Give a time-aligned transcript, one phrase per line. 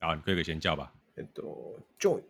[0.00, 0.92] 啊，你可以先叫吧。
[1.16, 2.20] 很多 Joy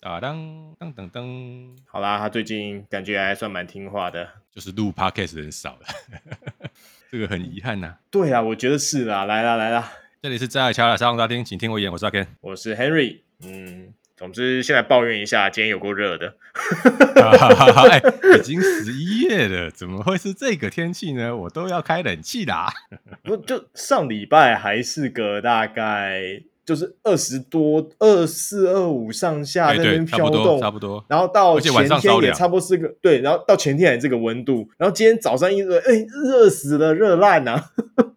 [0.00, 5.86] 啊，当当当当，好啦，他最近感觉还算蛮听话的，就是录 Podcast 人少了，
[7.10, 8.00] 这个很遗憾呐、啊。
[8.10, 9.24] 对啊，我觉得是啦。
[9.24, 9.92] 来啦来啦，
[10.22, 13.20] 这里是在乔的沙龙大厅，请听我演，我是阿 Ken，我是 Henry。
[13.40, 16.34] 嗯，总之现在抱怨一下，今天有够热的。
[17.90, 18.02] 哎，
[18.38, 21.36] 已经十一月了，怎么会是这个天气呢？
[21.36, 22.72] 我都要开冷气啦。
[23.22, 26.42] 不，就上礼拜还是个大概。
[26.66, 31.04] 就是二十多、二四、二五上下在那边飘动，差不多，差不多。
[31.08, 37.66] 然后到前天也差不多是个对，然后到前天也这个温度，然后今天早上一热，哎，热死了，热烂呐！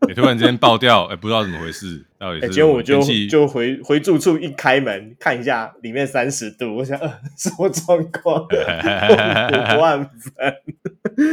[0.10, 2.04] 你突然之间爆掉，哎，不知道怎么回事。
[2.18, 2.48] 到底是？
[2.48, 3.00] 今天我就
[3.30, 8.44] 就回回住处一开门看一下，里面三十度，我想，呃，什么状况？
[9.78, 10.54] 五万分，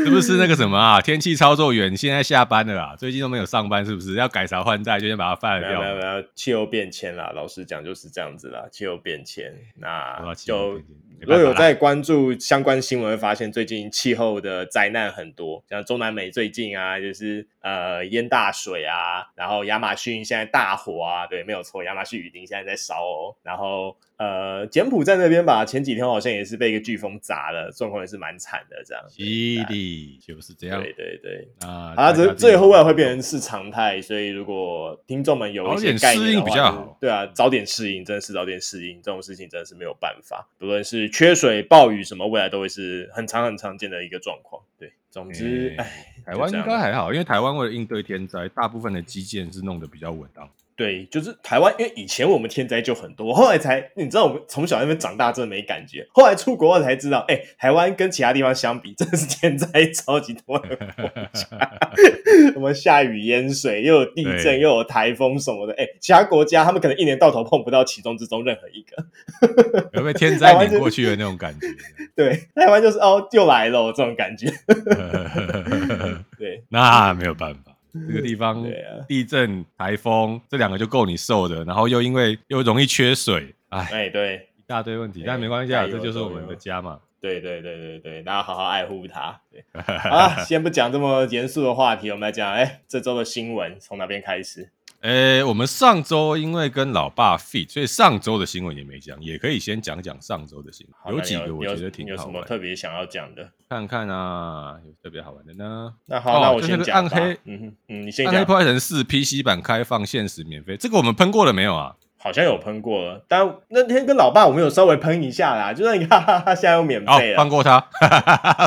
[0.04, 1.00] 是不是那个什么啊？
[1.00, 2.94] 天气操作员现在下班了啦？
[2.96, 4.14] 最近都没有上班，是不是？
[4.14, 5.80] 要改朝换代，就先把它放掉。
[5.80, 10.80] 没有没有，气候变迁啦，老实讲就是这样子啦，气候变迁，那就。
[11.20, 23.96] 如果有在关注相关新闻，会发现最近气候的灾难很多，像中南美最近啊，就是呃淹大水啊，然后亚马逊现在大火啊，对，没有错，亚马逊雨林现在在烧哦，然后。
[24.18, 29.04] 呃，柬埔寨那边吧，前几天好像也是被一个飓风砸了，状况也是蛮惨的，这样。
[29.10, 30.80] 犀利，就是这样。
[30.80, 36.96] 对对对，啊，啊，这最后未来会变成是常态，所以如果听众们有一些概念的话，比较好。
[36.98, 40.48] 对啊，早点适应，真的是早点适应，这种事情真的是没有办法。
[40.58, 44.62] 不论是缺水、暴雨什么，未来都会是很常很常见的一个状况。
[44.78, 50.48] 对，总之，哎、欸，台湾应该还好，因为台湾为了应对天灾，大部分的基建是弄得比较稳当。
[50.76, 61.48] 对，就是台湾，因为以前我们天灾就很多，后来才你知道，我们从小那边长大真的没感觉，后来出国后才知道，哎，台湾跟其他地方相比，真的是天灾超级多的国家，
[62.52, 71.66] 什么下雨淹水，又有地震，又有台风什么的，哎，其他国家他们可能一年到头碰不到其中之中任何一个，有没有天灾碾过去的那种感觉？
[72.14, 74.46] 对，台湾就是哦，又来了这种感觉，
[76.38, 77.65] 对，那没有办法。
[78.06, 78.64] 这个地 方，
[79.08, 87.00] 地震、台风这两个就够你受的，然后又因为又容易缺水，哎，对，一大堆问题，但没关系啊，这就是我们的家嘛。
[87.18, 89.40] 对对对对对，大家好好爱护它。
[89.50, 89.64] 对，
[90.10, 94.68] 好，先不讲这么严肃的话题，我们来讲，哎，这周的新闻从哪边开始？
[95.06, 101.14] 诶，我们上周因为跟老爸 fit，所以上周的新闻也没讲，也可以先讲讲上周的新闻。
[101.14, 102.32] 有几个我觉得挺好玩的。
[102.32, 103.48] 有什么特别想要讲的？
[103.68, 105.94] 看看啊，有特别好玩的呢。
[106.06, 106.96] 那好，那我先讲。
[106.96, 108.34] 暗黑，嗯哼，嗯，你先讲。
[108.34, 111.94] 暗黑破坏神四 PC 版开放限时免费，这个我们喷过了没有啊？
[112.18, 117.36] 好像有喷过了，但那天跟老爸我们有稍微喷一下啦，就是你看，哈哈，现在又免费了。
[117.36, 117.78] 放过他，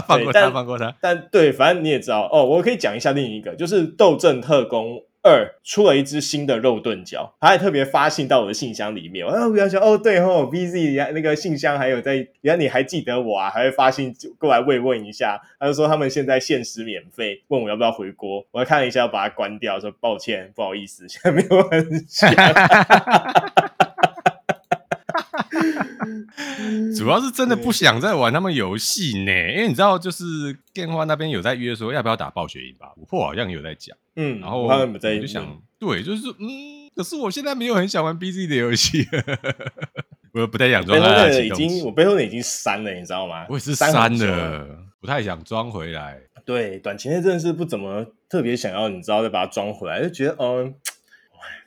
[0.08, 0.96] 放过他，放过他。
[1.02, 5.04] 但对，反正你也知道哦，我可以讲一下另一个，就是斗阵特工。
[5.30, 9.24] 二出了一只新的肉盾角，他还特别发信到我的信箱里面。
[9.28, 13.50] 啊，我要想，哦，对吼，BZ 那个信箱还有在，原来你还记得我啊？
[13.52, 15.40] 还会发信过来慰问一下。
[15.60, 18.44] 他就说他们现在限时免费，问我要不要回国。
[18.52, 22.34] 我看了一下，把它关掉，说抱歉，不好意思，现在没有很想。
[26.98, 30.24] 主要是真的不想再玩他们游戏呢，因为你知道，就是
[30.74, 39.08] 电话那边有在约说要不要打暴雪英吧，琥珀好像有在讲，嗯，然后我就想，对，就是嗯，可是我现在没有很想玩 BZ 的游戏，
[40.34, 40.98] 我不太想装。
[41.44, 43.46] 已经，我背后的已经删了，你知道吗？
[43.50, 44.68] 我也是删了，
[45.00, 46.20] 不太想装回来。
[46.46, 50.74] 对，短期内真的是不怎么特别想要，你知道再把它装回来，就觉得嗯。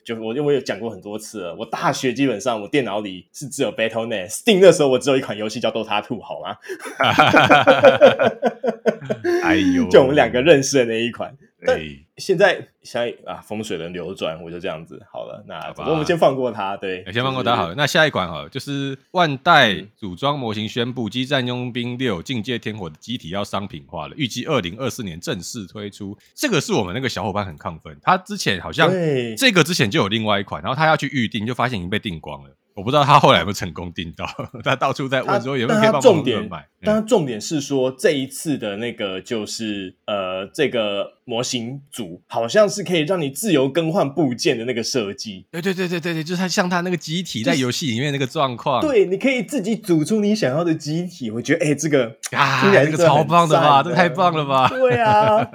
[0.04, 6.56] 就我因为我有讲过很多次了，我大学基本上我电脑里是只有 Battle.net，Steam 那时候我只有一款游戏叫 Dota 2，好吗？
[9.42, 11.36] 哎呦，就我们两个认识的那一款。
[11.64, 15.42] 对，现在现在啊，风水轮流转，我就这样子好了。
[15.48, 17.74] 那我们先放过他，对，先放过他好了。
[17.74, 26.16] 那下一款好了，就是万代组装模型宣布，《激战佣兵六：境界天火》的机体要商品化了，预计二零二四年正式推出。
[26.34, 28.90] 这个是我们那个小伙伴很亢奋，他之前好像
[29.38, 32.50] 这个之前就有另外一款，然后他要去预定，就发现已经被订光了。
[32.74, 34.26] 我不知道他后来有没有成功订到，
[34.64, 36.66] 他到处在问说有没有可以帮我们买。
[36.82, 41.14] 但他重点是说这一次的那个就是呃这个。
[41.24, 51.30] 模型组好像是可以让你自由更换部件的那个设计，对对对对对对，就是它像它那个机体在游戏里面那个状况，对，你可以自己组出你想要的机体。
[51.30, 54.68] 我觉得，哎、欸，这个啊，这个超棒的吧，这个太棒了吧？
[54.68, 55.46] 对啊，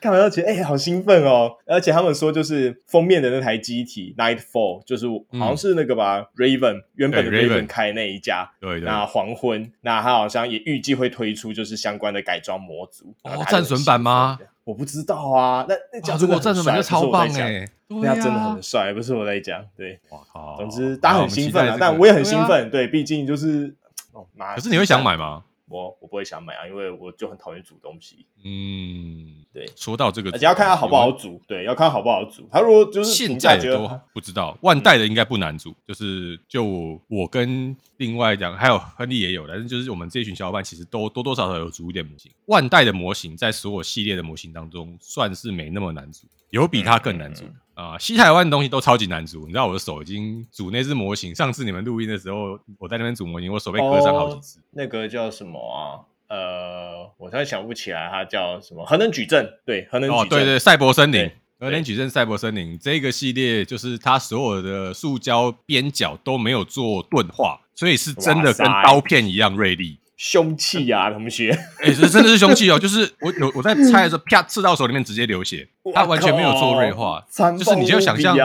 [0.00, 1.50] 看完都觉得，哎、欸，好兴奋哦！
[1.66, 5.06] 而且他们说，就是封面的那台机体 Nightfall，就是
[5.38, 13.14] 好像是那个吧、嗯、Raven 原本的 Raven 开那一家，对，对，对，那黄昏，那他好像也预计会推出就是相关的改装模组。
[13.24, 14.38] 哦，战损版吗？
[14.64, 15.66] 我不知道啊。
[15.68, 19.64] 那那讲、啊、如果战神本就超棒哎、欸，那、他、真的很帅，不是我在讲。
[19.76, 20.56] 对，哇靠！
[20.56, 22.70] 总之大家很兴奋啊，这个、但我也很兴奋。
[22.70, 23.74] 对，毕、啊、竟就是
[24.12, 24.26] 哦。
[24.54, 25.44] 可是你会想买吗？
[25.72, 28.26] 我我不会想买啊，因为我就很讨厌煮东西。
[28.44, 29.66] 嗯，对。
[29.74, 31.40] 说到这个，而且要看它好不好煮。
[31.48, 32.46] 对，要看好不好煮。
[32.52, 35.70] 它如果就是现在都不知道，万代的应该不难煮。
[35.70, 42.30] 嗯、就是就我跟另外讲，还有亨利也有，但是就是我们这一群小伙伴其实都多多少少有煮一点模型。
[42.46, 47.44] 万代的模型在所有系列的模型当中，算是没那么难煮，有比它更难煮。
[47.74, 51.34] 啊、呃，西台湾的东西都超级难煮，你知道我的手已经煮那只模型。
[51.34, 54.60] 上次你们录音的时候，我在那边煮模型，我手被割伤好几次。
[54.72, 56.04] 那个叫什么啊？
[56.28, 58.84] 呃，我突然想不起来，它叫什么？
[58.84, 69.98] 核能矩阵，对，核能矩阵，哦，对对，赛博森林，核能矩阵，赛博森林这个系列，就是它所有的塑胶边角都没有做钝化，所以是真的跟刀片一样锐利。
[70.22, 71.50] 凶器呀、啊，同学！
[71.82, 72.78] 哎、欸，这真的是凶器哦！
[72.78, 75.68] 就是我有我在猜的时候，啪刺到手里面，直接流血。
[75.92, 77.24] 他完全没有做锐化，
[77.58, 78.36] 就是你就想象，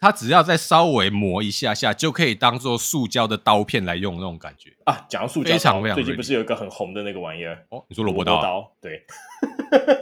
[0.00, 5.04] 他只要再稍微磨一下下，就可以当做塑胶的刀片来用那种感觉啊！
[5.06, 5.96] 讲到塑胶，非常非常。
[5.96, 7.58] 最近不是有一个很红的那个玩意儿？
[7.68, 8.24] 哦，你说萝卜？
[8.24, 9.04] 刀对。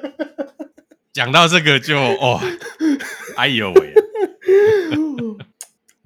[1.13, 2.41] 讲到这个就哦，
[3.37, 3.93] 哎呦喂！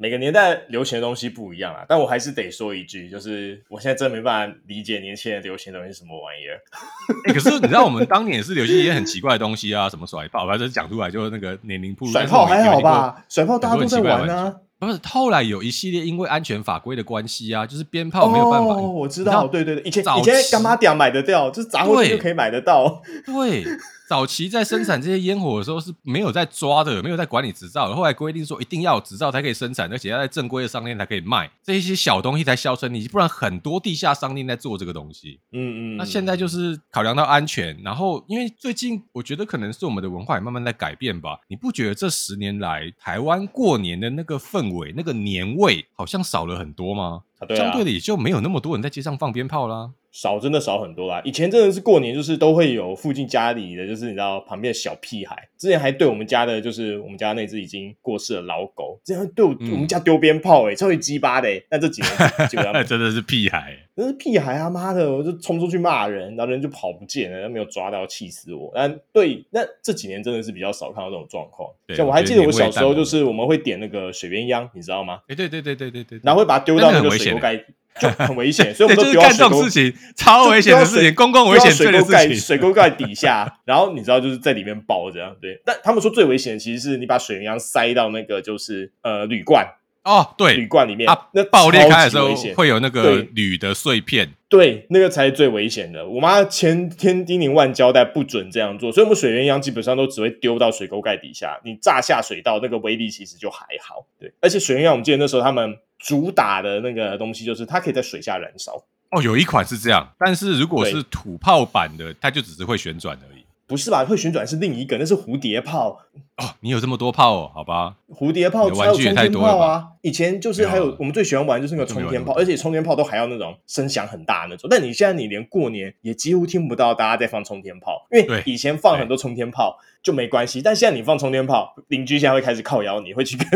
[0.00, 6.56] 每个年代流行的东西不一样啊，但我还是得说一句，就是我现在真的没办法理解年轻人流行的东西是什么玩意儿。
[7.28, 12.12] 欸、可是你知道，我们当年也是流行一些很奇怪的东西啊，什么甩炮，反正讲出来就那个年龄不如。
[12.12, 13.22] 甩炮还好吧？
[13.28, 14.56] 甩炮大家都在玩啊。
[14.78, 18.72] 不是，后来有一系列因为安全法规的关系啊，就是鞭炮没有办法。
[18.72, 23.02] 哦，我知道，对对对，以前以前干嘛点买得掉，就是杂货店就可以买得到。
[23.26, 23.66] 对。
[24.10, 27.94] 对早期在生产这些烟火的时候是没有在抓的，没有在管理执照的。
[27.94, 35.38] 后来规定说一定要有执照才可以生产，而且要在正规的商店才可以卖，这一些小东西才销声匿迹，不然很多地下商店在做这个东西。
[35.52, 35.96] 嗯嗯。
[35.96, 41.38] 那现在就是考量到安全，然后因为最近我觉得可能是我们的文化也慢慢在改变吧。
[41.48, 47.22] 你不觉得这十年来台湾过年的那个氛围、那个年味好像少了很多吗？
[47.38, 47.62] 啊对啊。
[47.62, 49.90] 相对的也就没有那么多人在街上放鞭炮啦。
[50.12, 51.20] 少真的少很多啦！
[51.24, 61.64] 以前真的是过年，就是都会有附近家里的，就是你知道旁边的小屁孩，之前还对我们家的，就是我们家那只已经过世的老狗，这样对我、嗯、我们家丢鞭炮、欸，哎，超级鸡巴的、欸。
[61.70, 62.12] 那这几年
[62.48, 64.68] 基本上真的是屁孩，真是屁孩啊！
[64.68, 68.72] 妈的，我就冲出去骂人，然后人就跑不见了，没有抓到，气死我！
[68.74, 71.70] 但对，那这几年真的是比较少看到这种状况。
[71.94, 75.20] 像我还记得我小时候，就是我们会点那个水鸳鸯，你知道吗？
[75.28, 77.64] 哎、欸，对对对对对对，然后会把它丢到那个水沟盖。
[77.98, 85.60] 就很危险，所以我们都丢干这种事情，超危险的事情，公共危险水沟盖水沟盖底下，然后你知道就是在里面包这样，对。
[85.64, 89.66] 但他们说最危险的其实是你把水鸳鸯塞到那个就是呃铝罐
[90.04, 96.06] 哦，对，铝罐里面，啊那爆裂开的时候会有那个铝的碎片，对，那个才是最危险的。
[96.08, 104.32] 我妈前天叮咛万交代不准这样做，所以我们水鸳鸯基本上都只会丢到水沟盖底下，你炸下水道那个威力其实就还好，对。
[104.40, 105.78] 而且水鸳鸯我们记得那时候他们。
[106.02, 113.39] 主打的那个东西就是它可以在水下燃烧哦，有一款是这样，但是如果是土炮版的，它就只是会旋转而已。
[113.70, 114.04] 不是吧？
[114.04, 116.00] 会旋转是另一个，那是蝴蝶炮
[116.36, 116.44] 哦。
[116.58, 117.50] 你有这么多炮哦？
[117.54, 119.86] 好吧，蝴蝶炮还有冲天炮啊。
[120.02, 124.68] 以前就是还有我们最喜欢玩就是那个冲天炮，而且冲天炮都还要那种声响很大那种。
[124.68, 133.48] 但你现在你连过年也几乎听不到大家在放冲天炮，因为以前放很多冲天炮就没关系，但现在你放冲天炮，邻居现在会开始靠咬，你会去跟。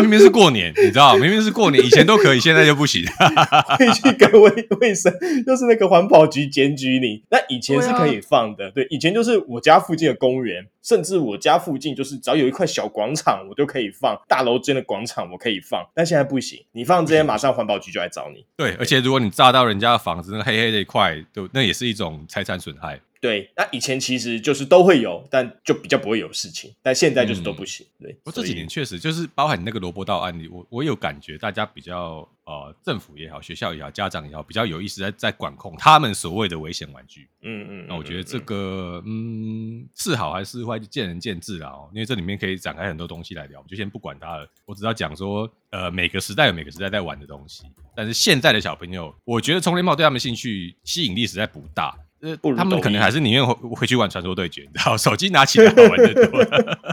[0.00, 3.04] 明明是过年，你知道，明明是过年，以前都可以，现在就不行。
[3.78, 5.12] 可以去跟卫卫生，
[5.46, 7.22] 就是那个环保局检举你。
[7.30, 14.16] 那以前是可以放的，对，以前就是我家附近的公园，甚至我家附近就是只要有一块小广场，我都可以放。
[14.28, 18.44] 大楼间的广场我可以放，但现在不行，你放这些，马上环保局就来找你。
[18.56, 23.00] 对，而且如果你炸到人家的房子，那黑黑的一块，对，那也是一种财产损害。
[23.22, 26.74] 对，那以前其实就是都会有，但就比较不会有事情。
[26.82, 27.86] 但现在就是都不行。
[28.00, 37.28] 嗯、对，我这几年确实就是包含你那个萝卜刀案例，我我有感觉，大家比较呃，政府也好，学校也好，家长也好，比较有意识在在管控他们所谓的危险玩具。
[37.42, 41.88] 嗯嗯，那我觉得这个嗯是好还是坏，就见仁见智了哦。
[41.92, 44.44] 因为这里面可以展开很多东西来聊，我就先不管它了。
[44.66, 47.62] 我只要讲说，呃，每个时代有每个时代在玩的东西，
[47.94, 51.96] 但是现在的小朋友，我觉得充电帽对他们兴趣吸引力实在不大。
[52.22, 56.40] 呃，他们可能还是宁愿回回去玩传说对决，然后 手机拿起来好玩的多，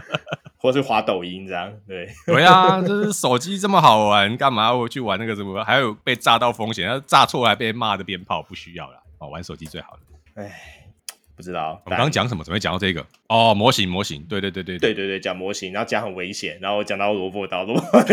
[0.58, 1.72] 或是滑抖音这样。
[1.86, 5.62] 对， 对啊，就是手机这么好玩，干嘛我去玩那个什么？
[5.64, 9.00] 还有被炸到风险，要炸错还被骂的鞭炮，不需要了。
[9.18, 10.00] 哦，玩手机最好了。
[10.34, 10.50] 哎，
[11.36, 12.42] 不知道我们刚刚讲什么？
[12.42, 13.06] 怎么会讲到这个？
[13.28, 18.10] 哦，模型，模型，对对对对对对对，讲模型，然后讲很危险，然后讲到萝卜刀，萝卜刀。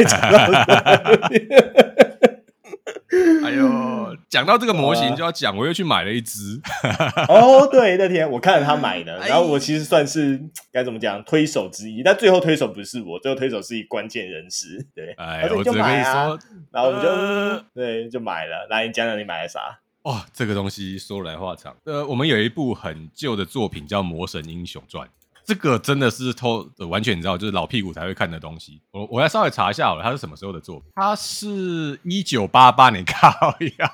[3.46, 6.60] 哎呦，讲 讲到这个模型就要讲，我又去买了一只。
[7.30, 14.86] 哦，对，那天我看了他买的，然后我其实算是该怎么讲推手之一，但最后推手不是我，最后推手是一关键人士。
[14.94, 16.40] 对，哎，我只跟你说，
[16.72, 18.68] 然后我们就对就买了。
[18.70, 19.80] 来，你讲讲你买了啥？
[20.04, 21.76] 哇，这个东西说来话长。
[21.84, 25.06] 呃，我们有一部很旧的作品叫《魔神英雄传》。
[25.48, 28.82] 这个真的是偷，完全你知道，就是老屁股才会看的东西。
[28.92, 30.90] 我我来稍微查一下好了，它是什么时候的作品？
[30.94, 33.30] 它是一九八八年靠
[33.78, 33.90] 呀，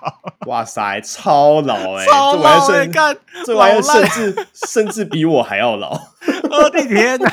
[0.47, 2.87] 哇塞，超老哎、欸，超老哎、
[3.45, 5.91] 这玩意儿甚至甚至比我还要老。
[6.49, 7.31] 我的天哪！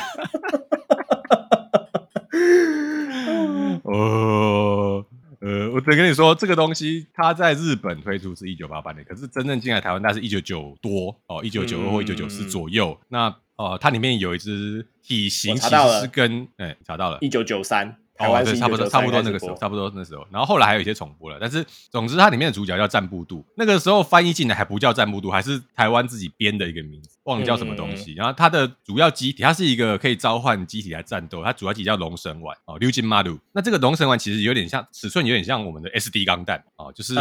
[3.83, 5.03] 哦，
[5.41, 12.97] 呃，我只跟你说，这个东西它在日本推出是一九八八年，可是真正进来台湾，那是一九九多哦，一九九二或一九九四左右。
[13.01, 17.97] 嗯、那呃，它里面有一只体型其实是跟哎，查到了，一九九三。
[18.19, 20.23] 哦，对，差不多，差不多那个时候，差不多那时候。
[20.29, 23.43] 然后后来还有一些重播了，但是总之它里面的主角叫战步度。
[23.55, 28.13] 那个时候翻译进来还不叫战步度，还是台湾自己编的一个名字，忘了叫什么东西。
[28.13, 33.39] 嗯、然后它的主要机体，它是一个可以召唤机体来战斗，它主要机体叫龙神丸哦，竜金马鲁。
[33.53, 37.15] 那这个龙神丸其实有点像尺寸，有点像我们的 SD 钢弹哦，就是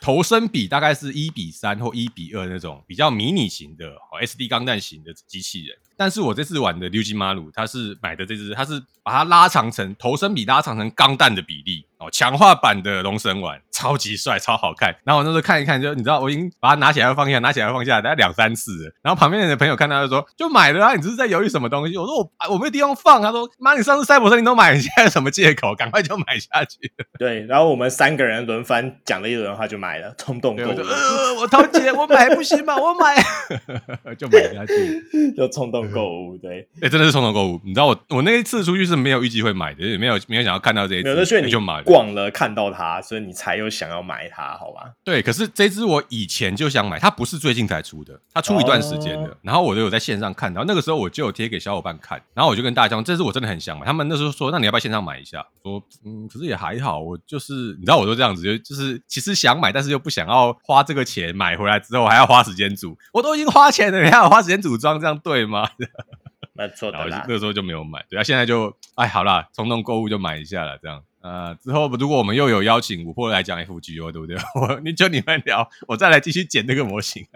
[0.00, 5.76] 头身比大概是一比三或一比二那种比较迷你型的哦 SD 钢弹型的机器人。
[5.96, 11.84] 但是我这次玩的竜金马鲁，它是买的这只，它是把它拉长成头身比拉长成钢弹的比例。
[12.00, 14.88] 哦，强化版的龙神丸超级帅，超好看。
[15.04, 18.92] 然后我那时候看一看，就你知道，我已经把它拿起来放下，拿起来放下，大概两三次了。
[19.02, 22.16] 然后旁边的朋友看到就说：“就买了啊，你这是在犹豫什么东西？”我说
[22.48, 25.74] ：“我我没有地方放。”他说：“妈，你上次赛博森你都买，你现在什么借口？
[25.76, 30.68] 赶快就买下去。”对，然后我们三个人轮番讲了一轮话，就买了，冲动购物。
[30.68, 32.74] 呃，我掏钱，我买不行吗？
[32.80, 33.22] 我买，
[34.16, 36.38] 就买下去，就冲动购物。
[36.38, 37.60] 对，哎、欸，真的是冲动购物。
[37.64, 41.84] 你知道我我那一次出去是没有预计会买的，也没有没有想要看到这一次，你就买了。
[41.90, 44.92] 逛了看到它，所以你才有想要买它，好吧？
[45.02, 49.28] 对，可是这只我以前就想买，它不是最近才出的，它出一段时间的。
[49.28, 53.84] 哦、然后我就有在线上看到，那个时候我就有贴给小伙伴看，然后我就跟大家讲，这只我真的很想买。
[53.84, 55.44] 他们那时候说，那你要不要线上买一下？
[55.64, 65.68] 说，嗯，可是也还好，我就是你知道，我都这样子，就就是其实想买，但是又不想要花这个钱买回来之后还要花时间组，我都已经花钱了，你还要花时间组装，这样对吗？
[66.54, 71.02] 那错的啦，那时候就没有买，对啊，现在就哎好啦，冲动购物就买一下了，这样。
[71.22, 74.36] 呃，之后如果我们又有邀请五破来讲 FGO，对不对？
[74.60, 77.26] 我你就你们聊，我再来继续剪那个模型。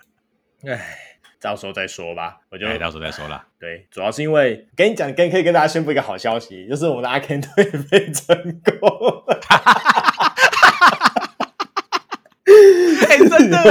[0.66, 0.98] 哎，
[1.40, 3.46] 到时候再说吧，我就到时候再说啦。
[3.60, 9.24] 对，主要是因为跟你讲，跟可以跟大家宣布一个好消息，就是我们的阿 Ken 退费成功。
[13.08, 13.62] 哎，真的。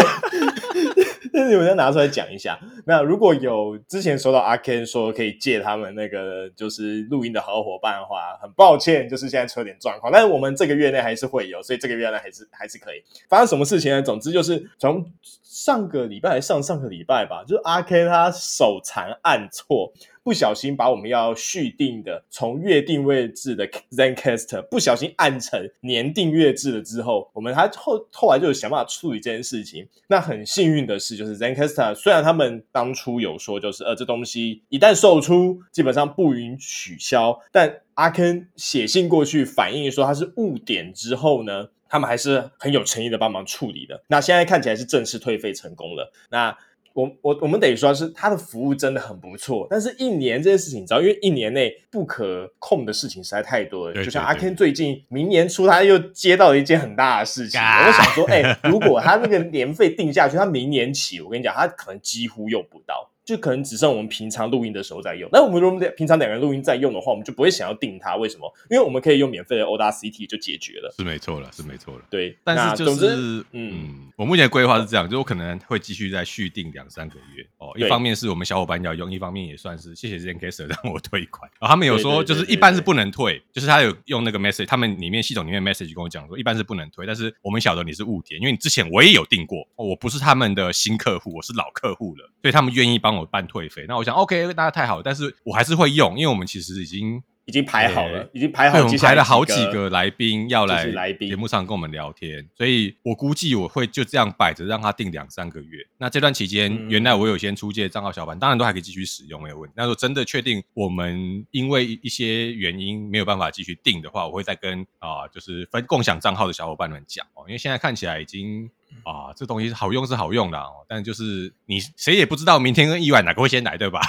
[1.33, 13.03] 但是我要拿出来讲一下， 那如果有之前收到阿 Ken 说可以借他们那个就是录音的好伙伴的话，很抱歉，就是现在出了点状况，但是我们这个月内还是会有，所以这个月内还是还是可以。
[13.27, 14.01] 发生什么事情呢？
[14.01, 15.03] 总之就是从
[15.43, 19.91] 上个礼拜还上上个礼拜吧，就是阿 Ken 他手残按错。
[20.25, 29.87] 不小心把我们要续订的从月订阅制的 Zencastr 不小心按成年订阅制了之后，我们还后后来就想办法处理这件事情。
[30.07, 44.01] 那很幸运的是，就是 Zencastr 虽然他们当初有说就是呃这东西一旦售出基本上不允取消，但阿坑写信过去反映说他是误点之后呢，他们还是很有诚意的帮忙处理的。
[44.07, 46.11] 那现在看起来是正式退费成功了。
[46.31, 46.57] 那
[46.95, 53.93] 我我我们得说是他的服务真的很不错，但是一年这件事情你知道，因为一年内不可控的事情实在太多了。
[53.93, 63.11] 对对对，就像阿 Ken 最近明年初他又接到了一件很大的事情，我就想说， 哎、欸，如果他那个年费定下去，他明年起，我跟你讲，他可能几乎用不到。
[63.25, 65.27] 就可能只剩我们平常录音的时候在用。
[65.31, 68.15] 那我们如果平常两个人录音在用的话，我们就不会想要定它。
[68.15, 68.53] 为什么？
[68.69, 70.93] 因为我们可以用免费的 Audacity 就解决了。
[70.95, 72.05] 是没错了，是没错了。
[72.09, 77.43] 对，但是就是，嗯，嗯，我目前的规划是这样，就我可能会继续再续订两三个月。
[77.57, 81.49] 哦，一方面是我们小伙伴要用，一方面也算是谢谢 Zencastr 让我退款。
[81.59, 87.07] 然后他们有说，就是一般是不能退，就是他有用那个 message，他们里面系统里面 message 跟我讲说，一般是不能退。
[87.07, 93.85] 但是我们晓得你是误点，因为你之前我也有订过，我不是他们的新客户，我是老客户了，所以他们愿意帮我办退费。
[93.87, 105.85] 那我想，OK，那太好了，但是我还是会用，因为我们其实已经已经排好了，已经排好，我们排了好几个来宾要来节目上跟我们聊天，所以我估计我会就这样摆着，让他定两三个月。
[105.97, 109.73] 那这段期间，嗯、原来我有先出借账号小板，当然都还可以继续使用，没有问题。
[109.77, 118.69] 那如果真的确定我们因为一些原因没有办法继续定的话，我会再跟啊、呃，就是分共享账号的小伙伴们讲哦，因为现在看起来已经。
[119.03, 124.01] 啊，这东西好用是好用的，哦，但就是你谁也不知道明天跟意外哪个会先来，对吧？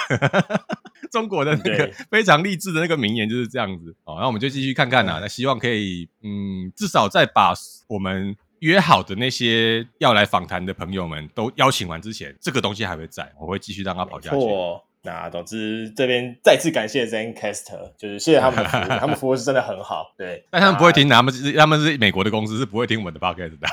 [1.12, 3.94] 中国的那个非常励志的那个名言就是这样子。
[4.04, 7.54] 哦，那我们就继续看看呐，那希望可以，嗯，至少在把
[7.86, 14.36] 我们约好的那些要来访谈的朋友们都邀请完之前，这个东西还会在，我会继续让它跑下去。
[15.02, 20.12] 那总之这边再次感谢 Zencastr，就是谢谢他们的服务， 他们服务是真的很好。
[20.18, 23.68] 对，但他们不会听，他们是他们是美国的公司，是不会听我们的 podcast 的。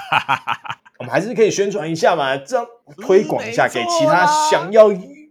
[1.03, 2.65] 我们还是可以宣传一下嘛，这样
[3.01, 4.89] 推广一下给其他想要。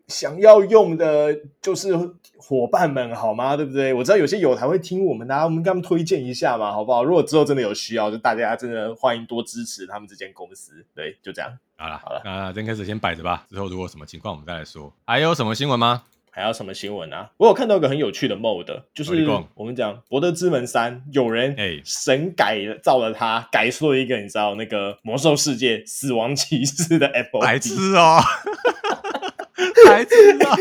[0.09, 1.97] 想要用的就是
[2.37, 3.57] 伙伴们，好吗？
[3.57, 3.95] 对不对？
[3.95, 7.03] 我知道有些友台会听我们的，我们给他们推荐一下嘛，好不好？
[7.03, 10.85] 如果之后真的有需要，就大家真的欢迎多支持他们这间公司。
[10.95, 11.51] 对，就这样。
[11.79, 13.47] 好了，好了，那先开始先摆着吧。
[13.49, 14.93] 之后如果什么情况，我们再来说。
[15.07, 16.03] 还有什么新闻吗？
[16.35, 17.29] 还有什么新闻啊？
[17.37, 28.19] 我有看到一个很有趣的 mode，就是我们讲《博德之门三》，有人哎神改造了它，改出了一个你知道那个魔兽世界死亡骑士的 Apple，白痴哦。
[29.85, 30.15] 白痴
[30.47, 30.57] 啊，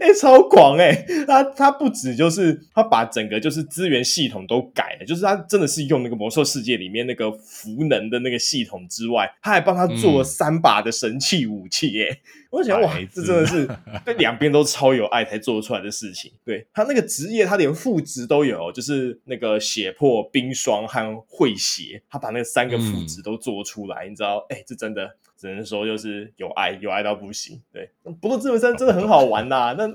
[0.00, 1.24] 哎， 超狂哎、欸！
[1.26, 12.12] 他他不止就是他把整个就是资源系统都改了，就是他真的是用那个魔兽世界里面那个符能的那个系统之外，他还帮他做了三把的神器武器耶、欸！
[12.12, 12.18] 嗯、
[12.50, 13.68] 我想哇，这真的是
[14.04, 16.30] 对两边都超有爱才做出来的事情。
[16.44, 24.44] 对他那个职业，他连副职都有，就是那个血破、冰霜和会血，他把那三个副职都做出来，嗯、你知道？
[24.48, 25.16] 哎，这真的。
[25.38, 27.62] 只能说就是有爱，有爱到不行。
[27.72, 27.88] 对，
[28.20, 29.72] 不过这本身真的很好玩呐、啊。
[29.74, 29.88] 那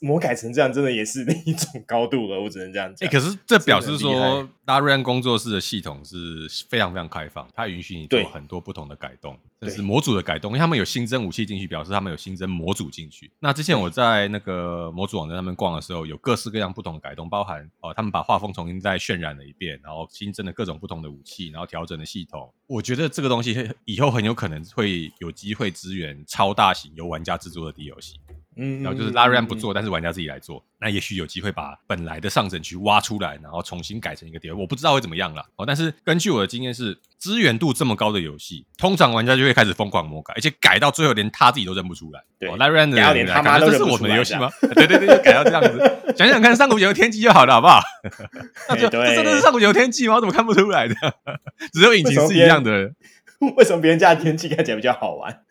[0.00, 2.40] 魔改成这样，真的也是另一种高度了。
[2.40, 3.06] 我只能这样讲。
[3.06, 10.52] 哎、欸，可是这表示说，拉瑞安工作室的系统是非常非常开放，它允许你做很多不同的改动，这是模组的改动。
[10.52, 13.30] 因为他们有新增武器进去，表示他们有新增模组进去。
[13.38, 22.50] 那之前我在那个模组网站上面逛的时候，有各式各样不同的改动，包含哦，他们把画风重新再渲染了一遍，然后新增了各种不同的武器，然后调整了系统。
[22.66, 24.64] 我觉得这个东西以后很有可能。
[24.74, 28.14] 会有机会支援超大型由玩家制作的 DLC，
[28.56, 35.64] 嗯，然后就是拉瑞安不做，嗯、但是玩家自己来做，那也许有机会把本来的上整区挖出来，然后重新改成一个 DLC，我不知道会怎么样了哦。
[35.66, 42.22] 但是根据我的经验是，支援度这么高的游戏，通常玩家就会开始疯狂魔改，而且改到最后连他自己都认不出来。
[42.38, 44.50] 对，拉瑞安的人连他妈都这是我们的游戏吗？
[44.74, 46.14] 对对对，就改到这样子。
[46.16, 47.80] 想想看，上古卷轴天际就好了，好不好？
[48.68, 50.14] 那就这真的是上古卷轴天际吗？
[50.16, 50.94] 我怎么看不出来的？
[51.72, 52.92] 只有引擎是一样的。
[53.56, 55.40] 为什么别人家的天气看起来比较好玩？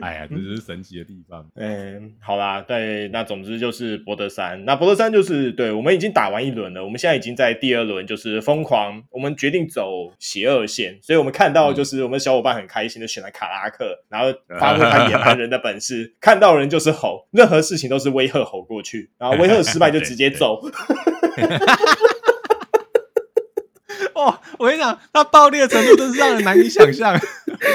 [0.00, 1.44] 哎呀，这就是神奇的地方。
[1.56, 4.64] 嗯，好啦，对，那总之就是博德山。
[4.64, 9.02] 那博德山就是，对，我们已经打完一轮了，我们现在已经在第二轮，就是疯狂。
[9.10, 20.60] 我们决定走邪恶线，所以我们看到就是我们小伙伴很开心的选了卡拉克，然后发挥他野蛮人的本事，看到人就是吼，任何事情都是威吓吼过去，然后威吓失败就直接走。
[24.26, 27.18] 哦，我跟你讲，他爆裂的程度真是让人难以想象，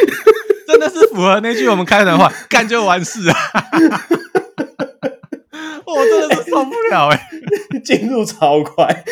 [0.67, 3.35] 真的是符合那句我们开的话， 干就完事啊！
[5.85, 7.29] 我、哦、真的是受不了哎、
[7.71, 9.03] 欸，进入超快，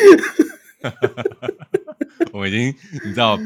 [2.32, 3.38] 我已经你知道。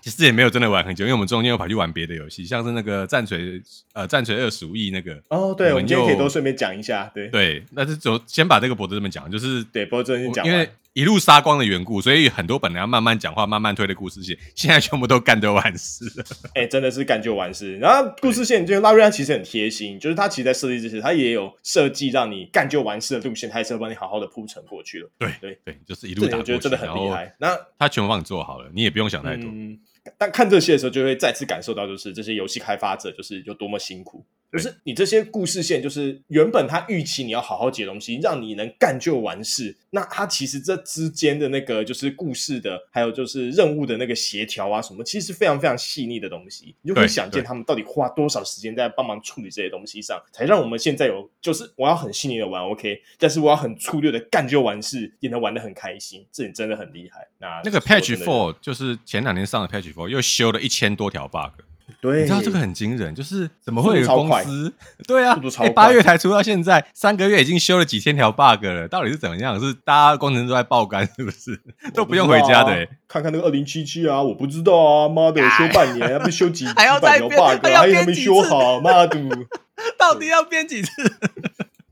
[0.00, 3.58] 其实也没有真的玩很久，因为我们中间又跑去玩别的游戏，像是那个战锤
[3.94, 5.18] 呃战锤二十五亿那个。
[5.28, 7.28] 哦，对，我们今天可以都顺便讲一下，对。
[7.28, 16.24] 对，那就走先把这个博德这么讲，就是对博德先讲，因为一路杀光的缘故，所以很多本来要慢慢讲话、慢慢推的故事线，现在全部都干就完事了。
[16.54, 17.76] 哎、欸，真的是干就完事。
[17.78, 25.10] 然后故事线就拉瑞安其实很贴心，就是他其实在设计之前，他也有设计让你干就完事的路线，他也是要帮你好好的铺陈过去了。
[25.18, 27.34] 对对对，就是一路打我觉得真的很厉害。
[27.40, 29.50] 那他全部帮你做好了，你也不用想太多。
[29.50, 29.76] 嗯
[30.18, 34.22] 但看这些的时候，就会再次感受到，就是这些游戏开发者就是有多么辛苦。
[34.54, 39.76] 就是你这些故事线，就是原本他预期你要好好解东西，让你能干就完事。
[39.90, 46.74] 那他其实这之间的那个就是故事的，还有就是任务的那个协调啊什么，其实是非常非常细腻的东西。
[46.82, 56.24] 你就可以想见他们到底花多少时间在帮忙处理这些东西上，才让我们现在有就是我要很细腻的玩 OK，但是我要很粗略的干就完事，也能玩得很开心。
[56.30, 57.26] 这点真的很厉害。
[57.38, 61.62] 那那个 Patch Four 就是前两年上的 Patch Four 又修了一千多条 bug。
[62.00, 64.72] 对，你知道这个很惊人，就是怎么会有公司？
[65.06, 65.38] 对啊，
[65.74, 69.58] 八月才出到现在，三个月已经修了几千条 bug 了，到底是怎么样？
[69.60, 71.60] 是大家工程师都在爆肝，是不是？
[71.94, 72.88] 都不用回家的、欸？
[73.06, 79.18] 看看那个二零七七啊，我不知道啊，妈的，修半年，要不修几 还要几百条 bug，还还没修好，妈的，
[79.98, 80.90] 到底要编几次？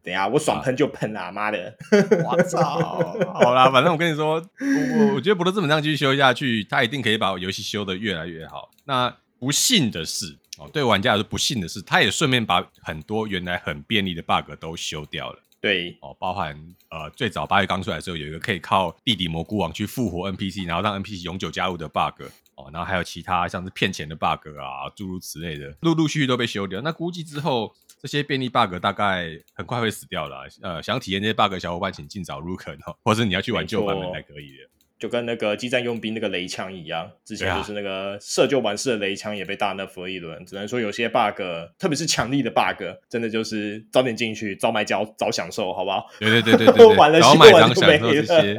[0.02, 1.74] 等下我爽喷就喷啊，妈的！
[2.26, 3.14] 我操！
[3.33, 8.70] 好啦，反正我跟你说，我我觉得不能这么这样继续修下去，他一定可以把游戏修得越来越好。
[8.85, 9.14] 那。
[9.42, 15.42] 不幸的是，哦，对玩家来说不幸的是，他也顺便把很多原来很便利的 bug 都修掉了。
[15.61, 16.57] 对，哦，包含
[16.90, 22.22] 呃，最早八月刚出来的时候，有一个可以靠地底蘑菇网去复活 NPC，然后让 NPC 永久加入的 bug，
[22.55, 26.81] 哦，然后还有其他像是骗钱的 bug 啊，诸如此类的，陆陆续续都被修掉。
[26.81, 30.46] 那估计之后这些便利 bug 大概很快会死掉了。
[30.62, 34.68] 呃，想体验这些 bug 的小伙伴，请尽早入坑哦，或者你要去玩旧版本才可以的。
[35.03, 40.47] 就跟那个激战佣兵那个雷枪一样，之前就是那个射就完事的雷枪也被大 nerf 了一轮。
[40.47, 41.43] 只能说有些 bug，
[41.77, 46.07] 特别是强力的 bug，真的就是早点进去，早买早早享受，好不好？
[46.21, 48.57] 对对对对对， 晚了早买早享受这些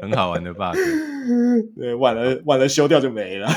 [0.00, 0.76] 很好玩的 bug。
[1.76, 3.48] 对，晚了晚了修掉就没了。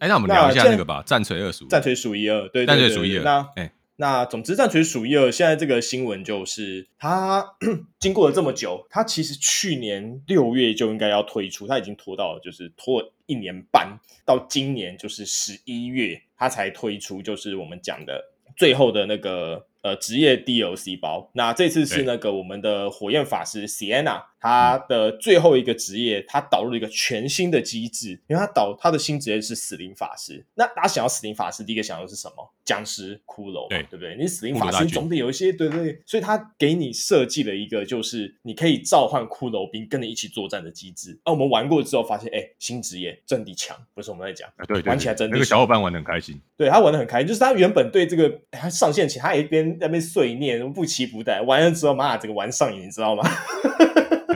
[0.00, 3.24] 哎，那我们聊一下那个吧，战锤二数，战锤数一二，对，战锤数一二。
[3.24, 3.72] 那哎。
[4.00, 7.56] 那总之，战锤鼠一二现在这个新闻就是，它
[7.98, 18.24] 经过了这么久，它其实去年六月就应该要推出，它已经拖到，就是拖了一年半，到今年就是十一月，它才推出，就是我们讲的
[18.56, 21.28] 最后的那个呃职业 DLC 包。
[21.34, 24.22] 那这次是那个我们的火焰法师 Sienna。
[24.40, 30.44] 他的最后一个职业，他导入了一个全新的机制，因为他导他的新职业是死灵法师。
[30.54, 32.52] 那大家想要死灵法师，第一个想到的是什么？
[32.64, 34.14] 僵尸骷髅，对对不对？
[34.18, 36.02] 你死灵法师总得有一些，对对对。
[36.04, 41.18] 所以他给你设计了一个，就是你可以召唤骷髅兵跟你一起作战的机制。
[41.24, 45.36] 啊，我们玩过之后发现，哎，新职业阵地强，不是我们在讲，啊、对，对，对，玩起来阵地强。
[45.36, 53.26] 那个小伙伴玩的很开心，对他玩的很开心，就是他原本对这个他上线前，他一边在那边碎念，不期不待，玩了之后，妈这个玩上瘾，你知道吗？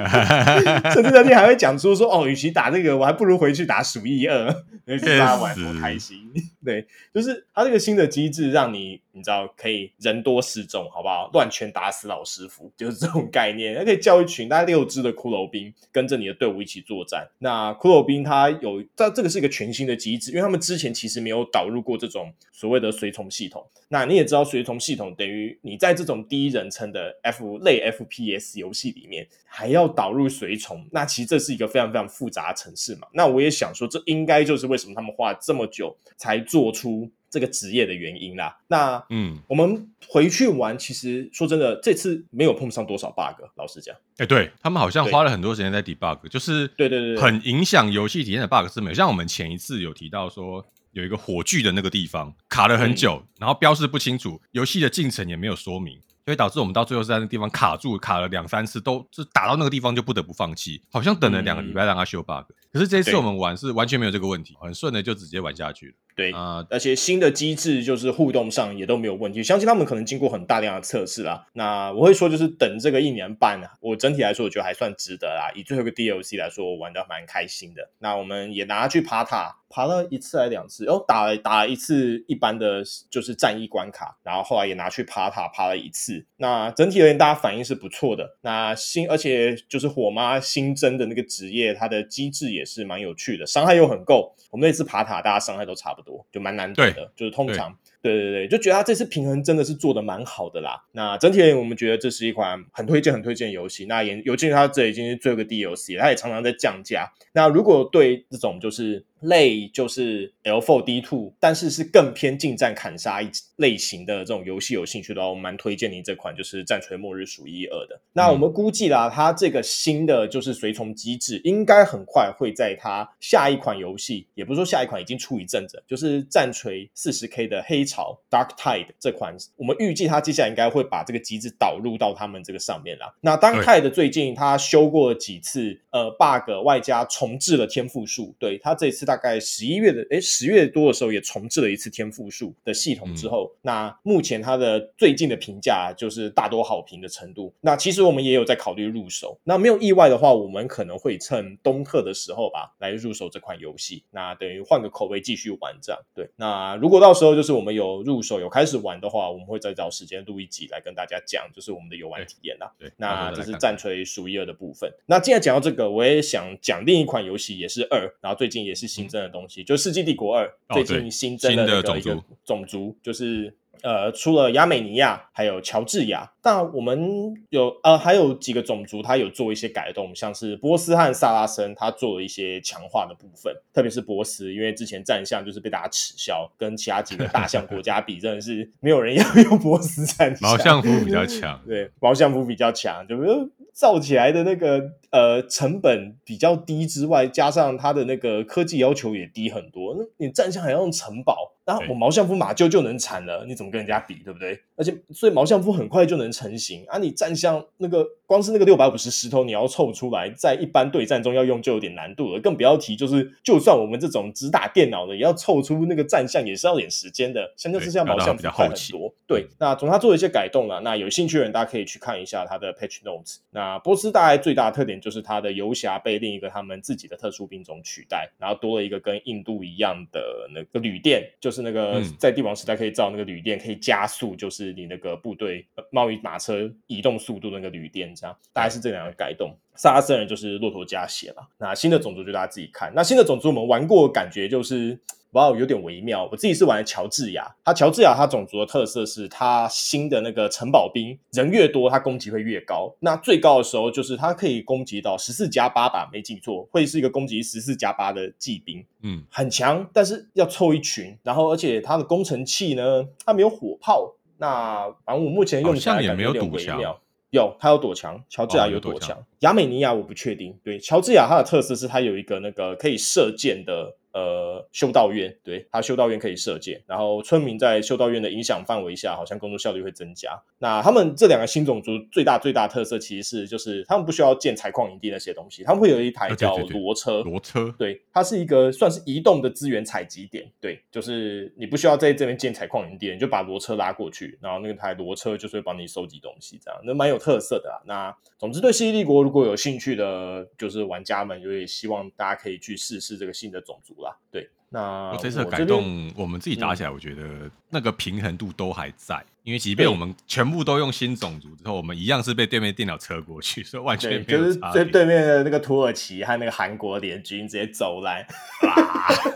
[0.93, 4.47] 甚至那天还会讲出说：“哦，与其打这个，我还不如回去打鼠疫二，
[4.87, 6.19] 因为大家玩多开心。
[6.65, 11.31] ”对，就是他这个新的机制，让你你知道可以人多势众，好不好？
[11.33, 13.77] 乱拳打死老师傅，就是这种概念。
[13.77, 17.29] 他可以叫一群大概六只的骷髅兵跟着你的队伍一起作战。
[17.39, 23.65] 那骷髅兵他有，这这个是一个全新的机制，因为他们之前其实没有导入过这种所谓的随从系统。
[23.89, 29.93] 那你也知道，随从系统等于你在这种第一人称的 F 类 FPS 游戏里面还要。
[29.95, 33.07] 导入随从，那其实这是一个非常非常复杂的程式嘛。
[33.13, 38.59] 那我也想说，这应该就是为什么他们花这么久才做出这个职业的原因啦。
[38.69, 43.43] 那嗯，我们回去玩，其实说真的，这次没有碰上多少 bug。
[43.57, 48.95] 老实讲，哎，对他们好像花了很多时间在 debug，就是对对对，很影响游戏体验的 bug 是没有。
[48.95, 55.99] 像我们前一次有提到说，有一个火炬的那个地方卡了很久，然后标示不清楚，游戏的进程也没有说明。
[56.25, 62.45] 所以导致我们到最后是在那个地方卡住，卡了两三次，都是打到那个地方就不得不放弃，好像等了两个礼拜让他修 bug。
[62.49, 65.95] 嗯、可是这一次我们玩是完全没有这个问题，很顺的就直接玩下去了。
[66.15, 71.47] 对啊，呃、而且新的机制就是互动上也都没有问题，相信他们可能经过很大量的测试啦。
[71.53, 75.51] 那我会说就是等这个一年半啊，我整体来说我觉得还算值得啦。
[75.55, 77.91] 以最后一个 DLC 来说，我玩的蛮开心的。
[77.99, 80.87] 那我们也拿去爬塔，爬了一次还两次？
[80.87, 86.27] 哦，打了打了一次一般的就是战役关卡，然后后来也拿去爬塔爬了一次。
[86.37, 88.37] 那整体而言，大家反应是不错的。
[88.43, 94.35] 那新而且就是火妈新增的那个职业，它的机制也是蛮有趣的，伤害又很够。
[94.51, 97.11] 我们那次爬塔，大家伤害都差不多，就蛮难得的。
[97.17, 100.85] 就是通常，对对对，就觉得他这次平衡真的是做的蛮好的啦。
[100.93, 103.87] 那整体而言，我们觉得这是一款很推荐、很推荐的游戏。
[103.87, 107.13] 那也尤其是它这已经是最后一个 DLC，它也常常在降价。
[107.33, 109.05] 那如果对这种就是。
[109.23, 118.01] 类就是 L4D2，但是是更偏近战砍杀一类型的这种游戏有兴趣的话，我蛮推荐你这款就是战锤末日数一二的。
[118.13, 133.15] 那我们估计啦，它这个新的就是随从机制，应该很快会在它下一款游戏，也不是说下一款已经出一阵子，就是战锤四十 K 的黑潮 Dark Tide 这款，我们预计它接下来应该会把这个机制导入到他们这个上面啦。
[133.21, 147.53] 那 Dark Tide 最近它修过了几次呃 bug，外加重置了天赋树，对它这次大概十一月的诶十月多的时候也重置了一次天赋树的系统之后，嗯、那目前它的最近的评价就是大多好评的程度。
[147.61, 154.03] 那其实我们也有在考虑入手，那没有意外的话，我们可能会趁冬特的时候吧来入手这款游戏。
[154.13, 156.01] 那等于换个口味继续玩这样。
[156.15, 162.73] 对，那如果到时候就是我们有入手有开始玩的话，我们会再找时间录一集来跟大家讲，就是我们的游玩体验啦。
[162.79, 164.91] 对，那这是战锤数一二的部分。
[165.05, 169.63] 那既然讲到这个，我也想讲另一款游戏，也是二，然后最近也是新增的东西。
[169.65, 176.33] 就《世纪帝国二》最近新增的那个一个种族，就是呃，除了亚美尼亚，还有乔治亚。
[176.45, 183.55] 但我们有呃，还有几个种族，它有做一些改动，像是波斯和萨拉森，它做了一些强化的部分。
[183.73, 190.51] 特别是波斯，因为之前战象就是被大家耻笑，跟其他几个大象国家比，真的是没有人要用波斯战象。
[190.51, 199.97] 毛相夫比较强， 对，毛相夫比较强，就是造起来的那个呃成本比较低之外，加上它的那个科技要求也低很多。
[199.99, 204.61] 那你战象还要用城堡，然后我毛相夫马厩就能产了，你怎么跟人家比，对不对？
[204.77, 206.99] 而且所以毛相夫很快就能成型啊！
[206.99, 217.53] 你战象那个光是那个六百五十石头，你要凑出来，在一般对战中要用就有点难度了，更不要提就是就算我们这种只打电脑的，也要凑出那个战象也是要点时间的。
[217.57, 219.15] 相较之下，毛相夫快很多。
[219.29, 223.37] 对，那从他做了一些改动了，那有兴趣的人大家可以去看一下他的 patch notes。
[223.51, 239.55] 那波斯大概最大的特点就是他的游侠被另一个他们自己的特殊兵种取代，然后多了一个跟印度一样的那个旅店，就是那个在帝王时代可以造那个旅店，可以加速，就是你那个部队贸易马车移动速度那个旅店，这样大概是这两个改动。
[239.77, 241.49] 萨拉森人就是骆驼加血了。
[241.59, 242.93] 那新的种族就大家自己看。
[242.95, 244.99] 那新的种族我们玩过，感觉就是。
[245.33, 246.29] 哇，有点微妙。
[246.31, 252.95] 我自己是玩乔治亚，他乔治亚他种族的特色是，他新的那个城堡兵人越多，他攻击会越高。
[253.01, 259.89] 那最高的时候就是他可以攻击到十四加八吧，没记错，会是一个攻击十四加八的骑兵，嗯，很强。
[259.91, 264.15] 但是要凑一群，然后而且他的工程器呢，他没有火炮。
[264.37, 267.01] 那反正我目前用起来感觉有点微妙。
[267.31, 269.17] 有，他有躲墙，乔治亚有躲墙。
[269.39, 270.55] 亚、哦、美尼亚我不确定。
[270.63, 273.97] 对，乔治亚它的特色是它有一个那个可以射箭的。
[274.13, 280.39] 呃，修道院，对，他修道院可以射箭，然后村民在修道院的影响范围下，好像工作效率会增加。
[280.59, 297.81] 那他们这两个新种族最大最大特色，其实是就是他们不需要建采矿营地那些东西，他们会有一台叫骡车，骡车，对，它是一个算是移动的资源采集点，对，就是你不需要在这边建采矿营地，你就把骡车拉过去，然后那个台骡车就是会帮你收集东西，这样，那蛮有特色的啊。
[297.87, 304.02] 那总之，对世纪帝国如果有兴趣的，就是玩家们，就也希望大家可以去试试这个新的种族。
[304.31, 314.25] 对，那这次改动，我们自己打起来，我觉得那个平衡度都还在，嗯、因为即便我们全部都用新种族之后，我们一样是被对面电脑车过去，所以完全没有。
[314.25, 318.27] 就是对对面的那个土耳其和那个韩国联军直接走来，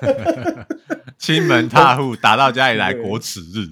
[1.19, 3.69] 亲门踏户打到家里来，国耻日。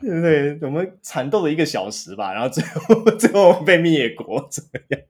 [0.00, 0.20] 对，
[0.58, 5.00] 对，我们缠斗了一个小时吧，然后最后 最后被灭国，怎么样？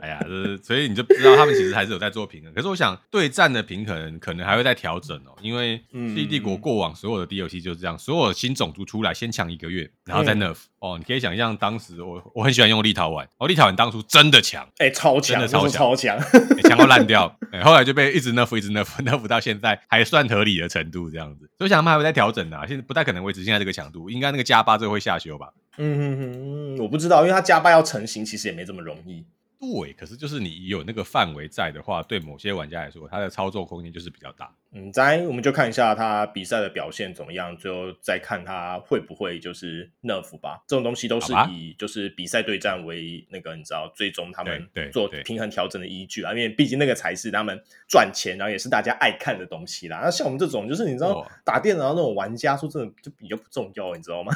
[0.00, 2.52] 哎呀，就是所以你就知道他们其实还是有在做平衡。
[2.54, 10.98] 可是我想对战的平衡可能还会再调整哦，因为《世纪帝国》过往所有的 DLC 就是这样，所有新种族出来先抢一个月，然后再 nerf、嗯、哦。
[10.98, 16.18] 你可以想象当时我我很喜欢用立陶宛，哦，立陶宛当初真的强，哎、欸，超强，真的超强，超强，
[16.62, 17.38] 强到烂掉。
[17.50, 21.48] 哎，后来就被一直 nerf，一直 nerf，nerf 到现在还算合理的程度这样子。
[21.58, 25.48] 所以我想他们还会再调整的、啊，现在不太可能维持现在这个强度，应该那个加八最后会下修吧？
[25.78, 29.24] 嗯嗯嗯嗯，我不知道，因为他加八要成型，其实也没这么容易。
[29.60, 34.50] 对，可是就是你有那个范围在的话，对某些玩家来说，他的操作空间就是比较大。
[34.70, 40.62] 嗯，再我们就看一下他比赛的表现怎么样，最后再看他会不会就是 nerf 吧。
[40.68, 50.00] 这种东西都是以就是比赛对战为那个你知道最终他们做平衡调整的依据啊，因为毕竟那个才是他们赚钱，然后也是大家爱看的东西啦。
[50.04, 54.32] 那像我们这种就是你知道打电脑那种玩家，说真的就比较不重要，你知道吗？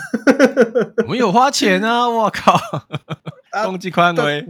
[1.05, 2.09] 我们有花钱啊！
[2.11, 2.59] 我靠，
[3.65, 4.47] 攻击宽对。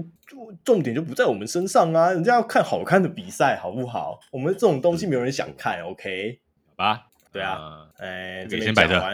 [0.64, 2.10] 重点就不在我们身上啊！
[2.10, 4.18] 人家要看好看的比赛，好不好？
[4.30, 6.40] 我们这种东西没有人想看，OK？
[6.70, 8.98] 好吧，对啊，哎、呃，这边先摆着。
[8.98, 9.08] 好，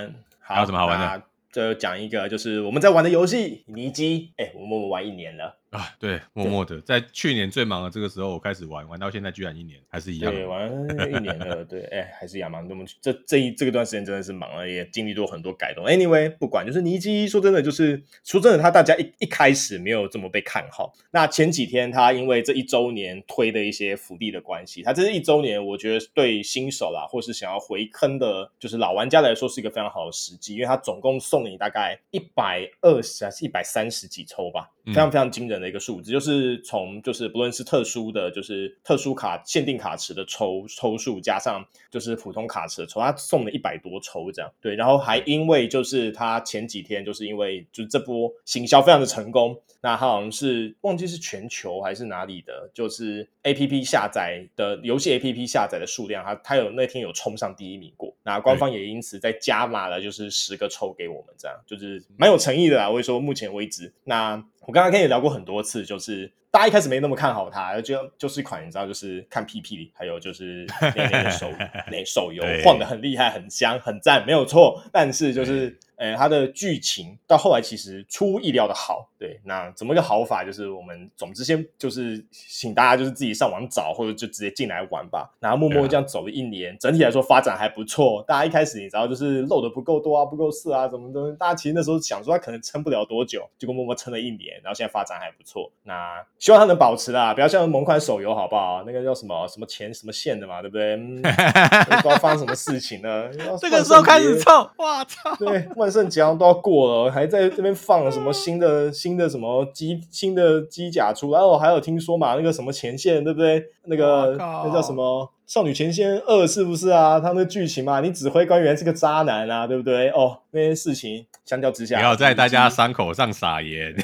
[0.54, 1.22] 还有什么好玩的？
[1.50, 4.32] 就讲一个，就是我们在玩的游戏《尼基》。
[4.42, 5.57] 哎，我们我们玩一年了。
[5.70, 10.32] 啊，对，默默的，在去年最忙的这个时候，我开始玩，玩到现在居然一年，还是一样。
[10.32, 10.66] 对，玩
[11.12, 12.66] 一年了，对，哎，还是一样忙。
[12.66, 15.84] 那么这这一这个段时间真的是忙了，也经历过很多改动。
[15.84, 20.94] Anyway，不管，就是尼基，说真的，就是说真的，他大家一一开始没有这么被看好。
[21.10, 34.70] 那前几天他因为这一周年推的一些福利的关系，他这是一周年，我觉得对新手啦，或是想要回坑的，就是老玩家来说，是一个非常好的时机，因为他总共送你大概一百二十还是一百三十几抽吧。
[34.88, 63.92] 非常非常惊人的一个数字，就是从就是不论是特殊的，就是特殊卡限定卡池的抽抽数，加上就是普通卡池的抽，他送了一百多抽这样，对，然后还因为就是他前几天就是因为就是这波行销非常的成功，那他好像是忘记是全球还是哪里的，就是 A P P 下载的游戏 A P P 下载的数量，他他有那天有冲上第一名过，那官方也因此再加码了，就是十个抽给我们这样，就是蛮有诚意的啦，我会说目前为止。
[64.04, 64.44] 那。
[64.68, 70.66] 我刚刚跟你聊过很多次，就是大家一开始没那么看好它，就就是一款你知道，就是看 PP，还有就是
[71.30, 71.50] 手
[71.90, 74.82] 那手游晃得很厉害、很香、很赞，没有错。
[74.92, 79.10] 但是就是呃，它的剧情到后来其实出乎意料的好。
[79.18, 80.44] 对，那怎么个好法？
[80.44, 85.28] 就是我们总之先就是请大家就是自己上网找，或者就直接进来玩吧。
[85.40, 88.24] 然后默默这样走了一年，整体来说发展还不错。
[88.28, 91.34] 大家一开始你知道就是漏的不够多啊，不够色啊，怎么的？
[91.36, 95.70] 大家其实那时候想说他可能撑不了多久，结果默默撑了一年，然后现在发展还不错。
[95.82, 98.84] 那希望它能保持啦，不要像某款手游好不好？
[98.86, 100.94] 那个叫什么什么钱什么线的嘛，对不对？
[100.94, 101.20] 嗯、
[101.90, 103.28] 不知道发生什么事情呢？
[103.60, 105.34] 这个时候开始唱，哇操！
[105.36, 113.64] 对，万圣节都要过了，还在这边放什么新的新的什么机新的机甲出，然后还有听说嘛，那个什么前线对不对？
[113.86, 117.18] 那个那叫什么少女前线二是不是啊？
[117.18, 120.10] 他们的剧情嘛，你指挥官原来是个渣男啊，对不对？
[120.10, 123.96] 哦，那些事情相较之下，不要在大家伤口上撒盐。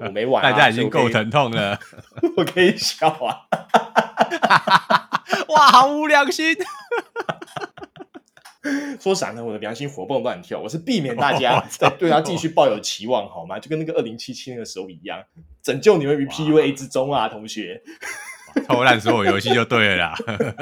[0.00, 1.78] 我没玩、啊，大家已经够疼痛了，
[2.36, 3.46] 我可以笑啊。
[5.48, 6.52] 哇，好无良心！
[8.98, 9.44] 说啥呢？
[9.44, 13.60] 我的良心活蹦乱跳，我是避免大家再对他继续抱有期望，好吗？
[13.60, 15.22] 就跟那个二零七七那个时候一样，
[15.62, 17.80] 拯救你们于 PUA 之中啊，同学。
[18.66, 20.14] 偷烂所有游戏就对了啦，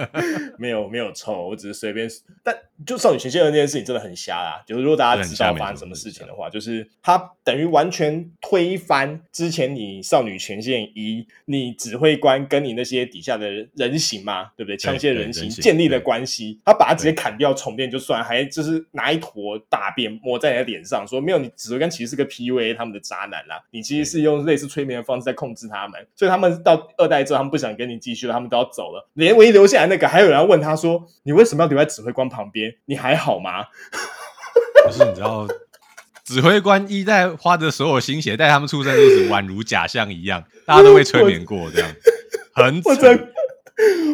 [0.59, 2.09] 没有没有抽，我只是随便。
[2.43, 2.55] 但
[2.85, 4.63] 就少女前线的那件事情真的很瞎啦。
[4.67, 14.77] 就是如果大家知道发生什么事情的话，就是他等于完全推翻之前你少女前线一，你指挥官跟你那些底下的人形嘛，对不对？
[14.77, 29.09] 枪械人形建立的关系，他把他直接砍掉重练就算，还就是拿一坨大便抹在你的脸上，说没有，你指挥官其实是个 PUA 他们的渣男啦，你其实是用类似催眠的方式在控制他们，所以他们到二代之后，他们不想跟你继续了，他们都要走了。
[29.14, 32.75] 连唯一留下来那个，还有人要问他说：“你为什么要留在指挥官旁边？
[32.87, 33.64] 你还好吗？”
[34.87, 35.46] 不是，你知道，
[36.25, 41.90] 指挥官一代花的所有心血带他们出生日子，宛如假象一样，大家都被催眠过，这样
[42.55, 43.33] 很我真。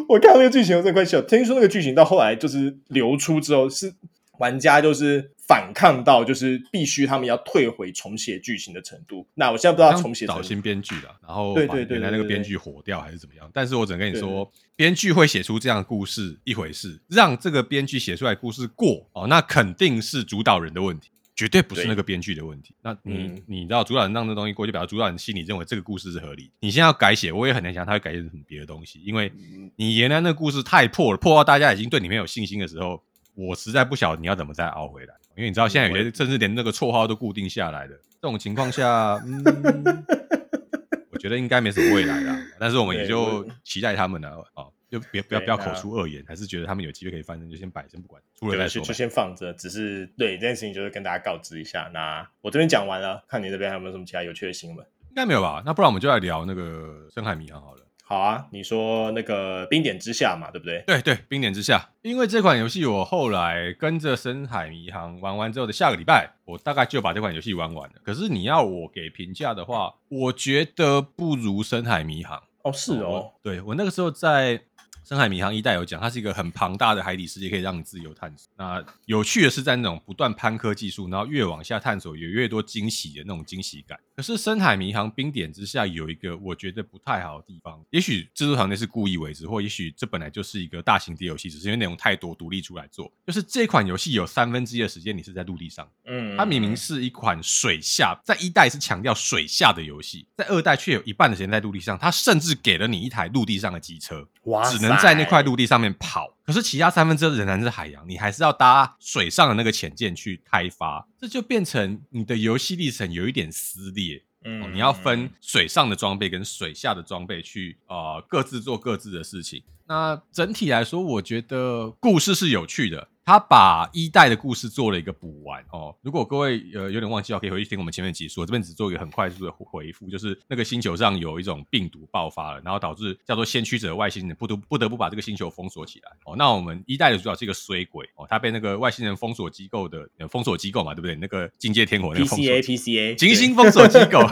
[0.09, 1.21] 我看到那个剧情，我真的快笑。
[1.23, 3.95] 听说那个剧情到后来就是流出之后是。
[4.39, 9.27] 玩家就是反抗到，就是必须他们要退回重写剧情的程度。
[9.35, 13.49] 那我现在不知道重写找新编剧了，然后对对对原来那个编剧火掉还是怎么样？
[13.53, 22.75] 但是我只能跟你说，编剧会写出这样的故事一回事，让这个编剧写出来的故事过哦，那肯定是主导人的问题，绝对不是那个编剧的问题。
[22.83, 26.51] 那你、嗯、你知道主导人让这东西过，就表示主导人心里认为这个故事是合理。
[26.61, 29.31] 你现在要改写，我也很难想他会改写成别的东西，因为
[29.77, 33.03] 你原来那个故事太破了，破到大家已经对你没有信心的时候。
[33.35, 37.95] 我实在不晓得你要怎么再熬回来，因为你知道现在有些甚至连那个绰号都固定下来的。
[38.21, 39.43] 这种情况下，嗯，
[41.11, 42.39] 我觉得应该没什么未来了。
[42.59, 49.53] 但是我们也就期待他们了啊，就别不要不要口出恶言，还是觉得他们有机会可以翻身，就先摆先不管，出了再说，就先放着。
[49.55, 51.91] 只是对这件事情，就是跟大家告知一下。
[51.93, 54.87] 那我这边讲完了，看你这边还有没有什么其他有趣的新闻？
[55.09, 55.63] 应该没有吧？
[55.67, 57.82] 那不然我们就来聊那个深海迷航好了。
[58.05, 60.83] 好啊，你说那个冰点之下嘛，对不对？
[60.87, 67.95] 对对，冰点之下，因为这款游戏我后来跟着深海迷航玩完之后的下个礼拜，我大概就把这款游戏玩完了。
[68.05, 72.43] 可是你要我给评价的话，我觉得不如深海迷航。
[72.63, 74.63] 哦，是哦，我对我那个时候在。
[75.05, 78.51] 深海迷航一代有讲，它是一个很庞大的海底世界，可以让你自由探索。
[78.57, 83.99] 那有趣的是，在那种不断攀科技术，然后越往下探索，有越多惊喜的那种惊喜感。
[84.15, 93.13] 可是深海迷航冰点之下有一个我觉得不太好的地方，也许制作团队是故意为之，或也许这本来就是一个大型 D 游戏，只是因为内容太多，独立出来做。
[93.27, 104.92] 就是这款游戏有三分之一的时间你是在陆地上，嗯，它明明是一款水下，在一代是强调水下的游戏，在二代却有一半的时间在陆地上，它甚至给了你一台陆地上的机车，哇，只能。
[104.99, 114.23] 在那块陆地上面跑，可是其他三分之二仍然是海洋，你还是要搭水上的那个潜舰去开发，这就变成你的游戏历程有一点撕裂。
[114.45, 119.63] 嗯、哦，你要分水上的装备跟水下的装备去呃各自做各自的事情。
[119.87, 123.09] 那整体来说，我觉得故事是有趣的。
[123.25, 125.95] 他把一代的故事做了一个补完哦。
[126.03, 128.43] 如果各位呃有点忘记的话，可以回去听我们前面几说。
[128.43, 136.35] 我这边只做一个很快速的回复，就是那个星球上有一种病毒爆发了，然后导致叫做先驱者的外星人不得不得不把这个星球封锁起来哦。
[136.37, 141.15] 那我们一代的主角是一个衰鬼哦，他被那个外星人封锁机构的封锁机构嘛，对不对？
[141.15, 144.19] 那个境界天火那个封锁 PCA PCA 行星封锁机构。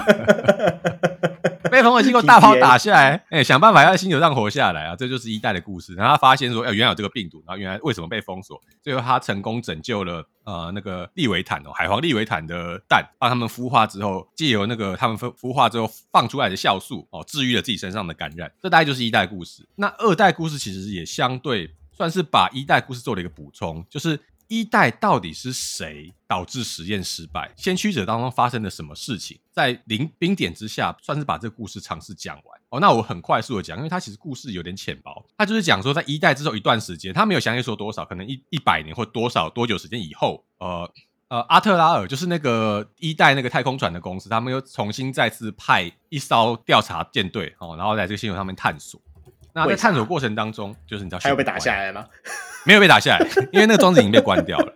[1.71, 4.97] 被封锁机构大炮打下来，哎、欸，想办法要在星球上活下来啊！
[4.97, 5.95] 这就是一代的故事。
[5.95, 8.61] 然后他发现说，哎、欸，原来有这个病毒，然后原来为什么被封锁？
[8.83, 18.53] 最后他成功拯救了呃那个利维坦哦，海皇利维坦的蛋，帮他们孵化之后，借由那个他们孵孵化之后放出来的酵素哦，治愈了自己身上的感染。
[18.63, 19.69] 这大概就是一代故事。
[19.77, 24.19] 那二代故事其实也相对算是把一代故事做了一个补充，就是。
[24.51, 27.53] 一代到底是谁导致实验失败？
[27.57, 29.39] 先驱者当中发生了什么事情？
[29.53, 32.61] 在零冰点之下，算是把这个故事尝试讲完。
[32.71, 35.25] 哦，那我很快速的讲，因为它其实故事有点浅薄。
[35.39, 40.93] 他就是讲说，在一代之后一段时间，他没有详细说多少，可能一一百年或多少多久时间以后，呃，
[41.29, 49.01] 呃，阿特拉尔就是那个一代那个太空船的公司，他们又重新再次派一艘调查舰队哦，然后在这个星球上面探索。
[49.53, 52.07] 那在探索过程当中，就是你知道，还有被打下来吗？
[52.67, 54.75] 没有被打下来，因为那个装置已经被关掉了。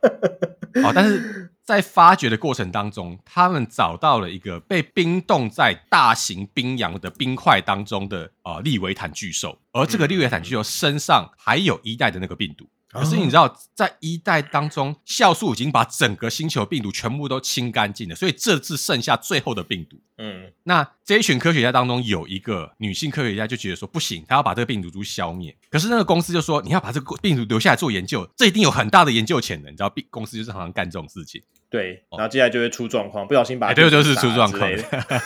[0.83, 12.67] 好，但是在发掘的过程当中，他们找到了一个被冰冻在大型冰洋的冰块当中的呃利维坦巨兽，而这个利维坦巨兽身上还有一代的那个病毒。
[12.95, 19.97] 可是你知道，在一代当中，酵素已经把整个星球病毒全部都清干净了，所以这次剩下最后的病毒。
[20.17, 25.55] 嗯，那这一群科学家当中有一个女性科学家就觉得说不行，她要把这个病毒株消灭。
[25.69, 29.73] 可是那个公司就说，你要把这个病毒留下来做研究，这一定有很大的研究潜能。
[29.73, 31.43] 你知道，病公司就是常常干这种事情。
[31.69, 34.71] 对，然后接下来就会出状况，不小心把对，就是出状况。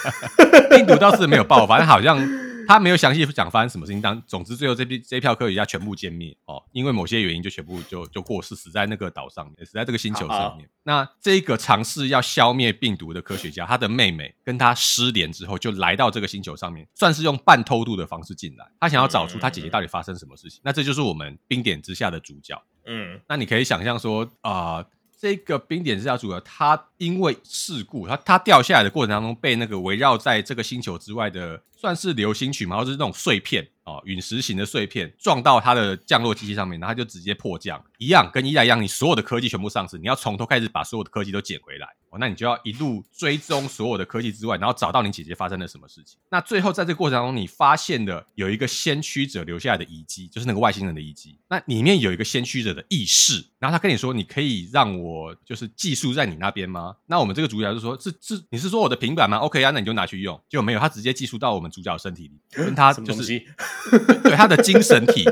[0.70, 2.47] 病毒倒是没有爆发，但好像。
[2.68, 10.68] 他没有详细讲发生什么事情，当总之最后这批这一票科学家全部歼灭哦，因为某些原因就全部就就过世，死在那个岛上面，死在这个星球上面。
[10.82, 18.66] 那这个尝试要消灭病毒的科学家，他的妹妹跟他失联之后，就来到这个星球上面，算是用半偷渡的方式进来。
[18.78, 20.60] 他想要找出他姐姐到底发生什么事情。
[20.62, 22.62] 那这就是我们冰点之下的主角。
[22.84, 24.76] 嗯，那你可以想象说啊。
[24.76, 24.86] 呃
[25.18, 41.88] 这个冰点之下组合，它因为事故，它它掉下来的过程当中，被那个围绕在这个星球之外的，算是流星群嘛，或者是那种碎片哦，陨石型的碎片撞到它的降落机器上面，然后它就直接迫降，一样跟一代一样，你所有的科技全部丧失，你要从头开始把所有的科技都捡回来。
[42.10, 46.18] 哦，那你就要一路追踪所有的科技之外，然后找到你姐姐发生了什么事情。
[46.30, 51.38] 那最后在这个过程当中，你发现的有一个先驱者留下来的遗迹，就是那个外星人的遗迹。
[51.48, 60.38] 那里面有一个先驱者的意识，然后他跟你说：“你可以让我就是寄宿在你那边吗？”那我们这个主角就说：“是是，你是说我的平板吗？”OK 啊，那你就拿去用。
[60.48, 63.38] 结果没有，他直接寄宿到我们主角身体里，跟他就是
[64.22, 65.24] 对他的精神体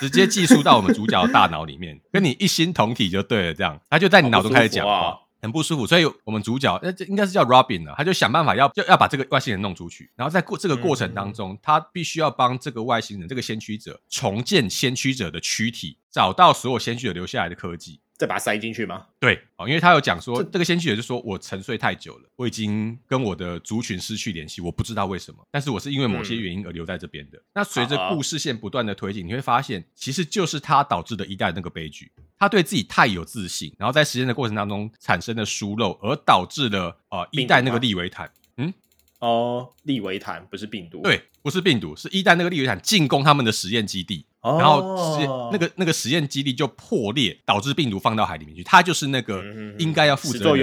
[0.00, 3.54] 直接寄宿到我们主角的大脑里面，跟你一心同体就对了。
[3.54, 5.18] 这样，他就在你脑中开始讲话。
[5.44, 18.00] 很不舒服，所以我们主角，呃，这应该是叫 Robin 了，他就想办法要就要把这个外星人弄出去，然后在过这个过程当中，嗯、他必须要帮这个外星人这个先驱者重建先驱者的躯体，找到所有先驱者留下来的科技。
[18.16, 19.06] 再把它塞进去吗？
[19.18, 27.38] 对，哦，因为他有讲说，这个先驱者就说，我沉睡太久了，我已经跟我的族群失去联系，我不知道为什么，但是我是因为某些原因而留在这边的。
[27.38, 32.12] 嗯、那随着故事线不断的推进，你会发现，其实就是他导致的一代那个悲剧。
[32.38, 38.72] 他对自己太有自信，然后在实验的过程当中产生的疏漏，而导致了呃一代那个利维坦，嗯，
[39.18, 44.26] 哦，利维坦不是病毒，对，不是病毒，是一代那个利维坦进攻他们的实验基地。
[44.44, 48.62] 然后实那个那个实验基地就破裂，导致病毒放到海里面去。
[48.62, 49.42] 他就是那个
[49.78, 50.58] 应该要负责的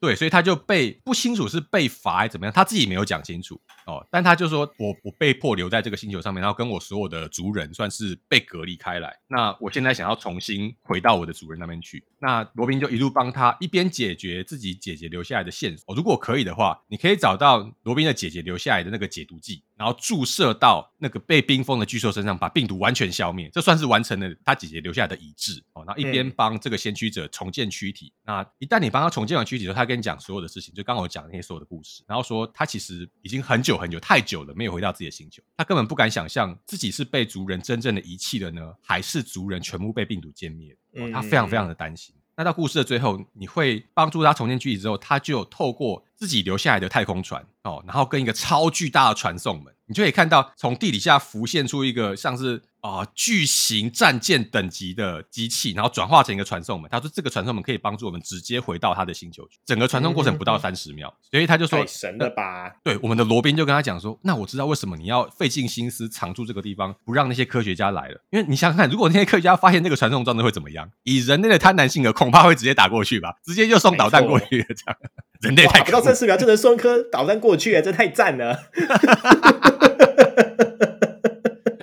[0.00, 4.02] 对，所以他就被不清楚是被罚还是怎么样，他自己没有讲清楚哦。
[4.10, 9.14] 但他就说我我被迫留在这个星球上面，然后跟我所有的族人算是被隔离开来。
[9.28, 12.02] 那我现在想要重新回到我的主人那边去。
[12.18, 15.94] 那罗宾就一路帮他一边解决自己姐姐留下来的线索。
[15.94, 19.62] 如果可以的话，你可以找到罗宾的姐姐留下来的那个解毒剂。
[19.76, 25.82] 然后注射到那个被冰封的巨兽身上，把病毒完全消灭，这算是完成了他姐姐留下来的遗志哦。
[25.86, 28.12] 然后一边帮这个先驱者重建躯体。
[28.26, 32.04] 嗯、那一旦你帮他重建完躯体之后，他跟你讲所有的事情，就刚刚我讲的那些所有的故事。
[32.06, 41.10] 然后说他其实已经很久很久太久了没有回到自己的星球，他根本不敢想象自己是被族人真正的遗弃了呢，还是族人全部被病毒歼灭、哦。
[41.12, 42.14] 他非常非常的担心。
[42.14, 49.72] 嗯、那到故事的最后，你会帮助他重建躯体之后，他就透过自己留下来的太空船哦，然后跟一个超巨大的传送门。
[49.86, 56.88] 你就可以看到，从地底下浮现出一个像是啊、呃、巨型战舰等级的机器，然后转化成一个传送门。
[56.88, 59.58] 他说，这个传送门可以帮助我们直接回到他的星球去。
[59.64, 68.20] 整个传送过程不到三十秒，所以他就说：“神了吧？”对，我们的罗宾就跟他讲说：“那我知道为什么你要费尽心思藏住这个地方，不让那些科学家来了。
[68.30, 70.88] 因为你想想看，如果那些科学家发现那个传送装置会怎么样？
[71.02, 74.66] 以人类的贪婪性格，恐怕会直接打过去吧，直接就送导弹过去了。
[74.68, 74.96] 这样，
[75.40, 78.58] 人类太不到三十秒就能送一颗导弹过去，这太赞了。”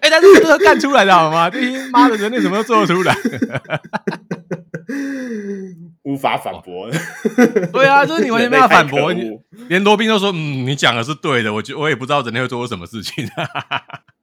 [0.02, 1.50] 哎、欸，但是这都干出来的好吗？
[1.50, 3.16] 这些妈的人类怎么都做得出来？
[6.04, 6.90] 无法反驳。
[7.74, 9.12] 对啊，就是你完全没法反驳。
[9.14, 9.30] 你
[9.68, 13.28] 连罗宾都说：“嗯，你讲的是对的。”我觉我也不知道人类会做出什么事情。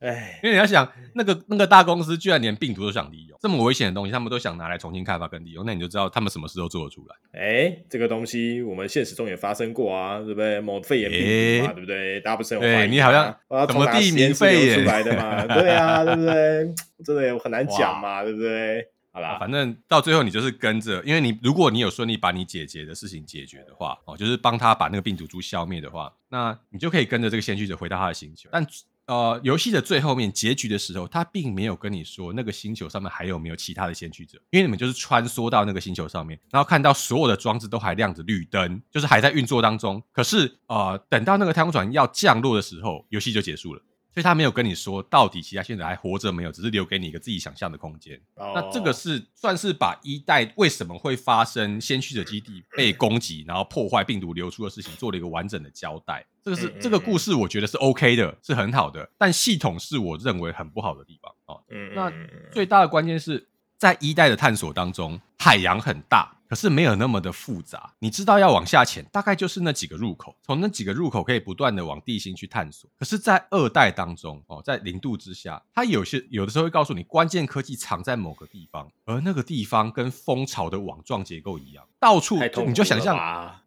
[0.04, 7.40] 哎，因为你要想，那个那个大公司居然连病毒都想利用，这么危险的东西，他们都想拿来重新开发跟利用，那你就知道他们什么事都做得出来。
[7.40, 10.60] 哎，这个东西我们现实中也发生过啊，对不对？
[10.60, 12.20] 某肺炎病毒嘛，对不对？
[12.20, 12.70] 大家不是有怀疑？
[12.70, 13.34] 对，你好像
[13.66, 15.46] 什么地名肺炎出来的嘛？
[15.46, 16.74] 对啊，对不对？
[17.04, 18.86] 真的也很难讲嘛，对不对？
[19.10, 28.48] 好啦，反正到最后你就是跟着，因为你如果你有顺利把你姐姐的事情解决的话，哦，就是帮他把那个病毒株消灭的话，那你就可以跟着这个先驱者回到他的星球。
[28.50, 28.66] 但
[29.06, 40.02] 呃，游戏的最后面结局的时候，他并没有跟你说那个星球上面还有没有其他的先驱者，因为你们就是穿梭到那个星球上面，然后看到所有的装置都还亮着绿灯，就是还在运作当中。
[40.10, 43.82] 可是呃，等到那个太空船要降落的时候，游戏就结束了。
[44.14, 48.18] 所以他没有跟你说到底其他现在还活着没有，只是留给你一个自己想象的空间。
[48.36, 48.54] Oh.
[48.54, 56.24] 那这个是算是把一代为什么会发生先驱者基地被攻击，然后破坏病毒流出的事情做了一个完整的交代。
[56.44, 59.10] 这个是这个故事，我觉得是 OK 的，是很好的。
[59.18, 61.60] 但系统是我认为很不好的地方哦。
[61.96, 62.12] 那
[62.52, 66.30] 最大的关键是在一代的探索当中，海洋很大。
[66.48, 72.88] 可是没有那么的复杂，你知道要往下潜，大概就是那几个入口，从那几个入口可以不断的往地心去探索。
[72.98, 83.16] 可是，在二代当中，哦，在零度之下，它有些有的时候会告诉你关键科技藏在某个地方，而那个地方跟蜂巢的网状结构一样，到处你就想象，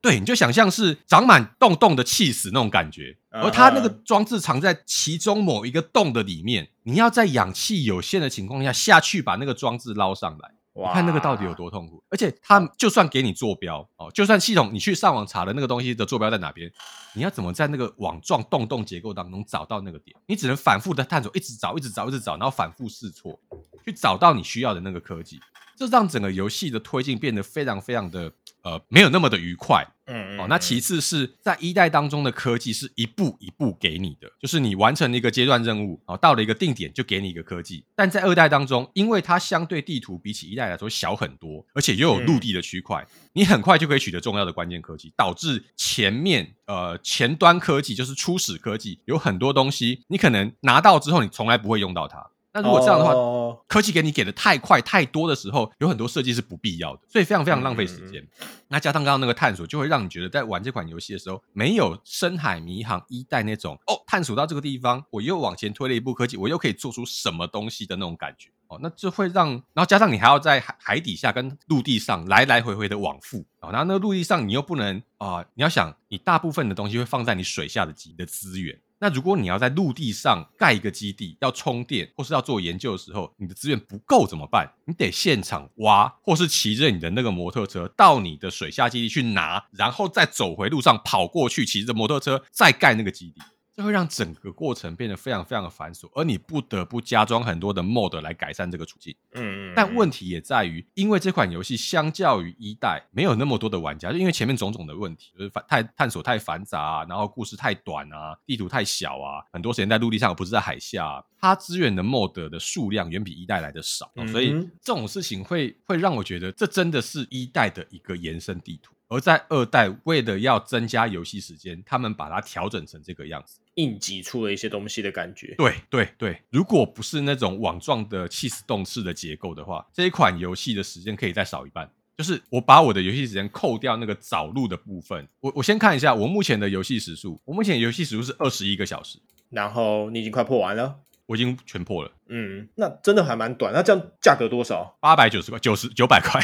[0.01, 10.51] 对，你就想象是长满洞洞的气死那种感觉，而它那个装置藏在其中某一个洞的里面，你要在氧气有限的情况下下去把那个装置捞上来。
[10.77, 16.71] 你看那个到底有多痛苦，而且他就算给你坐标哦，就算系统你去上网查了那个东西的坐标在哪边，
[17.13, 20.15] 你要怎么在那个网状洞洞结构当中找到那个点？
[20.27, 23.39] 你只能反复的探索，一直找，一直找，一直找，然后反复试错，
[23.83, 25.39] 去找到你需要的那个科技，
[25.75, 28.31] 这让整个游戏的推进变得非常非常的。
[28.67, 37.85] 呃，没有那么的愉快，嗯，哦，那其次是在一代当中的科技是一步一步给你的，就是你完成了一个阶段任务，哦，到了一个定点就给你一个科技。
[37.95, 52.29] 但在二代当中，因为它相对地图比起一代来说小很多，而且又有陆地的区块，你很快就可以取得重要的关键科技，导致前面呃前端科技就是初始科技有很多东西，你可能拿到之后你从来不会用到它。
[52.59, 53.55] 那如果这样的话，oh.
[53.67, 58.19] 科技给你给的太快太多的时候，有很多设计是不必要的，所以非常非常浪费时间。
[58.39, 68.79] 嗯、那加上刚刚那个探索，就会让你觉得在玩这款游戏的时候，没有深海迷航一代那种哦，探索到这个地方，我又往前推了一步科技，我又可以做出什么东西的那种感觉哦。
[68.81, 78.79] 那就会让，然后加上你还要在海海底下跟陆地上来来回回的往复啊、哦，然后那个陆地上你又不能啊、呃，你要想，你大部分的东西会放在你水下的几的资源。
[78.99, 84.67] 那如果你要在陆地上盖一个基地，要充电或是要做研究的时候，你的资源不够怎么办？
[84.85, 93.41] 你得现场挖，或是骑着你的那个摩托车到你的水下基地去拿，然后再走回路上跑过去，骑着摩托车再盖那个基地。
[93.77, 99.15] 这会让整个过程变得非常非常的繁琐，而你不得不加装很多的 mod 来改善这个处境。
[99.33, 118.95] 嗯嗯，但问题也在于，因为这款游戏相较于一代没有那么多的玩家，就因为前面种种的问题，就是太探索太繁杂啊，然后故事太短啊，地图太小啊，很多时间在陆地上而不是在海下啊，它支援的 mod 的数量远比一代来的少，所以这种事情会会让我觉得这真的是一代的一个延伸地图。
[119.09, 125.55] 而在二代，为了要增加游戏时间，他们把它调整成这个样子，硬挤出了一些东西的感觉。
[125.57, 131.89] 对对对，如果不是那种网状的气死动式的结构的话，这一款游戏的时间可以再少一半。
[132.17, 139.19] 就是我把我的游戏时间扣掉那个找路的部分，我我先看一下我目前的游戏时速，我目前游戏时速是二十一个小时，
[139.51, 140.99] 然后你已经快破完了。
[141.27, 143.73] 我已经全破了，嗯，那真的还蛮短。
[143.73, 144.97] 那这样价格多少？
[145.01, 146.41] 八百九十块，九十九百块，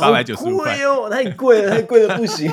[0.00, 2.48] 八百九十五块哦，太贵了，太贵了，不行，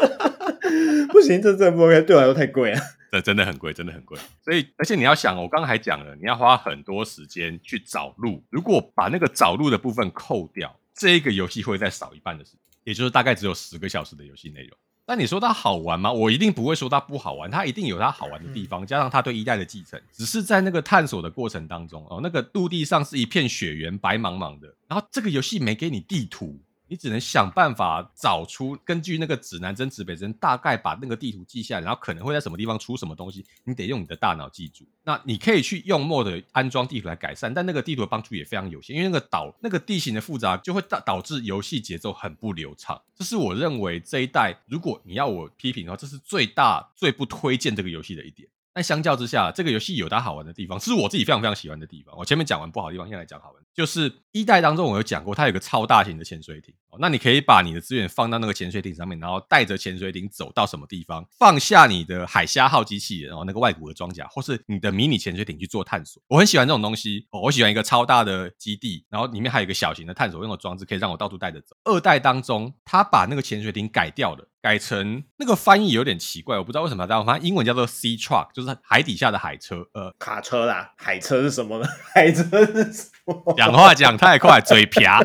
[1.08, 2.80] 不行，这这不 OK，对我来说太贵了，
[3.10, 4.18] 这真的很贵，真的很贵。
[4.44, 8.44] 所以，而且你要想，我刚刚还讲了，你要花很多时间去找路。
[8.50, 14.76] 如果把那个找路的部分扣掉，这个游戏会再少一半的时间，也就是大概只有十个小时的游戏内容。
[15.12, 16.10] 那你说它好玩吗？
[16.10, 20.00] 我一定不会说它不好玩，它一定有它好玩的地方，加上它对一代的继承。
[20.10, 26.58] 只是在那个探索的过程当中哦，那个陆地上是一片雪原，白茫茫的，然后这个游戏没给你地图。
[26.92, 34.84] 你只能想办法找出，根据那个指南针、指北针，大概把那个地图记下来，然后可能会在什么地方出什么东西，你得用你的大脑记住。
[35.02, 43.00] 那你可以去用 mod 安装地图来改善，但那个地图的帮助也非常有限，因为那个岛那个地形的复杂，就会导导致游戏节奏很不流畅。
[43.16, 48.46] 这是我认为这一代，如果你要我批评的话，这是最大最不推荐这个游戏的一点。
[48.74, 52.14] 但相较之下，这个游戏有它好玩的地方，是我自己非常非常喜欢的地方。
[52.18, 53.62] 我前面讲完不好的地方，现在来讲好玩。
[53.74, 56.98] 就是一代当中，我有讲过，它有个超大型的潜水艇哦。
[57.00, 66.22] 那你可以把你的资源放到那个潜水艇上面，然后带着潜水艇走到什么地方，放下你的海虾号机器人，哦那个外骨的装甲，或是你的迷你潜水艇去做探索。
[66.28, 67.40] 我很喜欢这种东西哦。
[67.40, 71.74] 我喜欢一个超大的基地，然后里面还有一个小型的探索用的装置，可以让我到处带着走。
[71.84, 80.92] 二代当中，他把那个潜水艇改掉了，改成那个翻译有点奇怪，我不知道为什么要这样，反正英文叫做 Sea Truck，就是海底下的海车，呃，卡车啦。
[80.96, 81.88] 海车是什么呢？
[82.14, 83.54] 海车是什么？
[83.62, 85.24] 讲话讲太快，嘴瓢。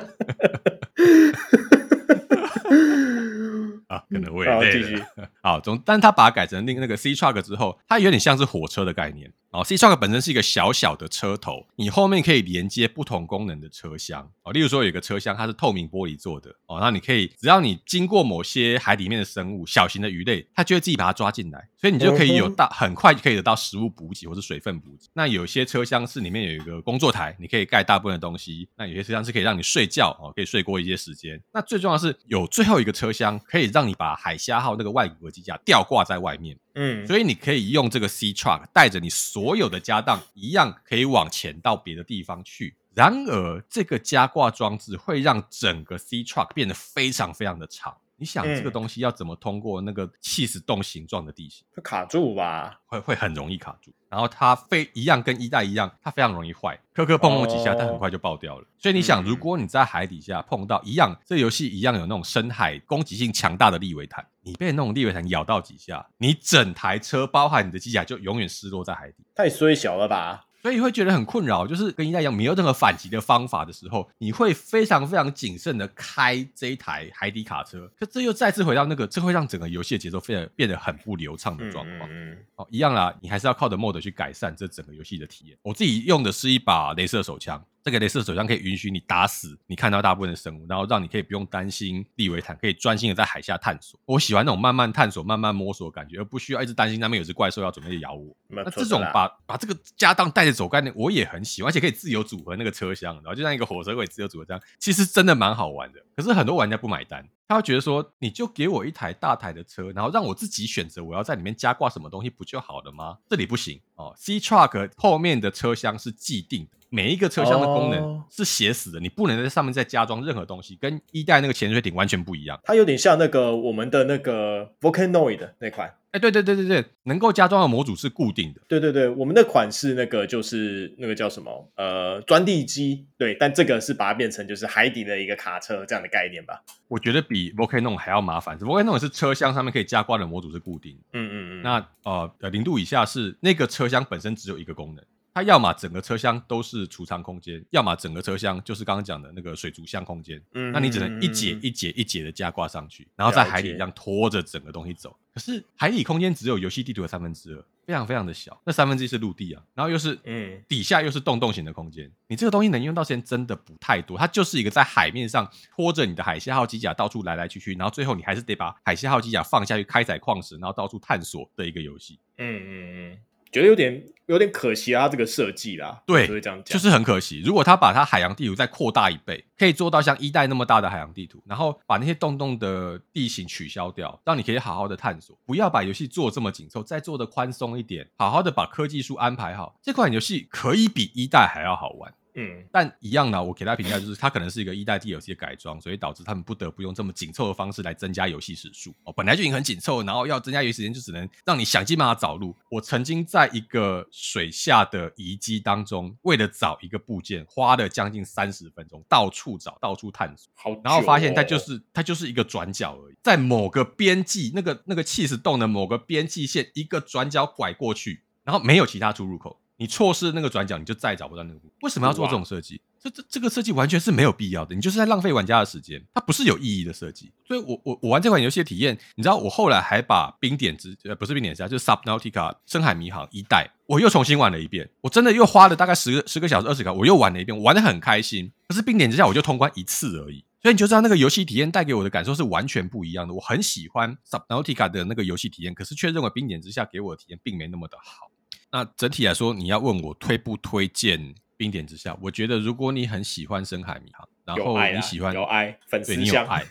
[3.87, 5.07] 啊，可能我也累了。
[5.41, 9.33] 好，总，但是他把它改成那个那个 C Truck 之后，它有点像是火车的概念。
[9.51, 14.29] 哦，C Truck 本身是一个小小的车头，你后面可以连接不同功能的车厢。
[14.43, 25.07] 哦，例如说有一个车厢它是透明玻璃做的，哦，那你可以只要你经过某些海里面的生物，小型的鱼类，它就会自己把它抓进来，所以你就可以有大很快就可以得到食物补给或是水分补给。
[25.13, 28.67] 那有些车厢是里面有一个工作台，你可以盖大部分的东西。
[28.75, 31.41] 那有些车厢是可以让你睡觉哦，可以睡过一些时间。
[31.53, 36.57] 那最重要的是有最后一个车厢可以让你把海虾号那个外骨骼机甲吊挂在外面。
[36.73, 42.75] 嗯，所以你可以用这个 C Truck 带着你所有的家当，一样可以往前到别的地方去。
[42.95, 47.95] 然而，这个加挂装置会让整个 C Truck 变得非常非常的长。
[48.17, 51.65] 你想这个东西要怎么通过那个气死洞形状的地形？
[51.73, 52.79] 会卡住吧？
[52.85, 53.91] 会会很容易卡住。
[54.09, 58.65] 然后它非一样跟一代一样，它非常容易坏，磕磕碰碰几下，它很快就爆掉了。
[58.77, 69.25] 所以你想，如果你在海底下碰到一样，这个游戏一样有那种深海攻击性强大的利维坦，你被那种利维坦咬到几下，你整台车包含你的机甲就永远失落在海底。
[69.35, 70.46] 太衰小了吧？
[70.61, 77.89] 所以会觉得很困扰，就是跟一代一样，没有任何反击的方法的时候，你会非常非常谨慎的开这一台海底卡车。
[77.97, 82.09] 可这又再次回到那个，这会让整个游戏的节奏变得变得很不流畅的状况。
[82.09, 85.57] 嗯，嗯，哦，一样啦，你还是要靠着 mod 去改善这整个游戏的体验。
[85.61, 87.63] 我自己用的是一把镭射手枪。
[87.87, 93.97] 这个镭射手枪可以允许你打死你看到大部分的生物，然后让你可以不用担心利维坦，可以专心的在海下探索。
[94.05, 98.35] 我喜欢那种慢慢探索、慢慢摸索的感觉，而不需要一直担心那边有只怪兽要准备咬我。
[98.49, 106.03] 那这种把把这个家当带着走概念，我也很喜欢，而且可以自由组合那个车厢，然后就像一个火车可以自由组合这样，其实真的蛮好玩的。
[106.13, 107.25] 可是很多玩家不买单。
[107.47, 113.17] 他会觉得说，你就给我一台大台的车，然后让我自己选择我要在里面加挂什么东西，不就好了吗？
[113.29, 114.13] 这里不行哦。
[114.17, 122.59] C Truck 后面的车厢是既定的，每一个车厢的功能是写死的，你不能在上面再加装任何东西，跟一代那个潜水艇完全不一样。
[122.63, 125.93] 它有点像那个我们的那个 Volcanoid 那款。
[126.11, 128.61] 哎，对对对对对，能够加装的模组是固定的。
[128.67, 131.69] 对对对，我们的款式那个就是那个叫什么？
[131.75, 133.05] 呃，钻地机。
[133.17, 136.63] 对，但这个是把它变成就是海底的一个卡车这样的概念吧。
[136.87, 138.57] 我觉得比 Volcano 还要麻烦。
[138.57, 141.03] Volcano 是车厢上面可以加挂的模组是固定的。
[141.13, 141.61] 嗯嗯嗯。
[141.61, 145.03] 那呃，零度以下是那个车厢本身只有一个功能。
[145.37, 150.41] 它要么整个车厢都是储藏空间，要么整个车厢就是刚刚讲的那个水族箱空间。
[150.53, 155.15] 嗯，那你只能一节一节一节的加挂上去，然后在海里这样拖着整个东西走。
[155.31, 158.59] 可是海底空间只有游戏地图的三分之二，非常非常的小。
[158.65, 164.17] 那三分之一是陆地啊，然后又是嗯底下又是洞洞型的空间，你这个东西能用到时间真的不太多。
[164.17, 172.19] 它就是一个在海面上拖着你的海蟹号机甲到处来来去去，然后最后你还是得把海蟹号机甲放下去开采矿石，然后到处探索的一个游戏。
[172.39, 173.17] 嗯嗯嗯。
[173.51, 177.41] 觉得有点有点可惜啊，他这个设计啦，对，就这样讲，就是很可惜。
[177.45, 185.37] 如果他把他海洋地图再扩大一倍，可以做到像一代那么大的海洋地图，然后把那些洞洞的地形取消掉，让你可以好好的探索。
[185.45, 192.13] 不要把游戏做这么紧凑，再做的宽松一点，好好的把科技树安排好，这款游戏可以比一代还要好玩。
[192.39, 198.93] 嗯，但一样呢，我给他评价就是，它可能是一个一代 DLC 的改装，所以导致他们不得不用这么紧凑的方式来增加游戏时数。
[199.05, 202.55] 哦，本来就已经很紧凑，然后要增加游戏时间，就只能让你想尽办法找路。
[202.69, 219.59] 我曾经在一个水下的遗迹当中，为了找一个部件，花了将近三十分钟，到处找，到处探索，好，然后发现它就是它就是一个转角而已，在某个边际，那个那个起司洞的某个边际线，一个转角拐过去，然后没有其他出入口。
[219.77, 221.71] 你错失那个转角，你就再也找不到那个路。
[221.81, 222.81] 为什么要做这种设计？
[222.99, 227.31] 这这这个设计完全是没有必要的，你就是在浪费玩家的时间，它不是有意义的设计。
[227.47, 234.89] 所以我我我玩这款游戏的体验，你知道，我后来还把冰点之呃不是冰点之家，就是 Subnautica 深海迷航一代，我又重新玩了一遍。
[235.01, 238.51] 我真的又花了大概十个十个小时二十个，我又玩了一遍，我玩的很开心。
[238.67, 243.33] 可是冰点之下我就通关一次而已，所以你就知道那个游戏体验带给我的感受是完全不一样的。
[243.33, 248.31] 我很喜欢 Subnautica 的那个游戏体验，可是却认为冰点之下给我的体验并没那么的好。
[248.71, 252.17] 那整体来说，你要问我推不推荐冰点之下？
[252.21, 256.65] 我觉得如果你很喜欢深海迷航，然后你喜欢有爱粉丝， 有爱，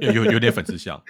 [0.00, 1.00] 有有有点粉丝像。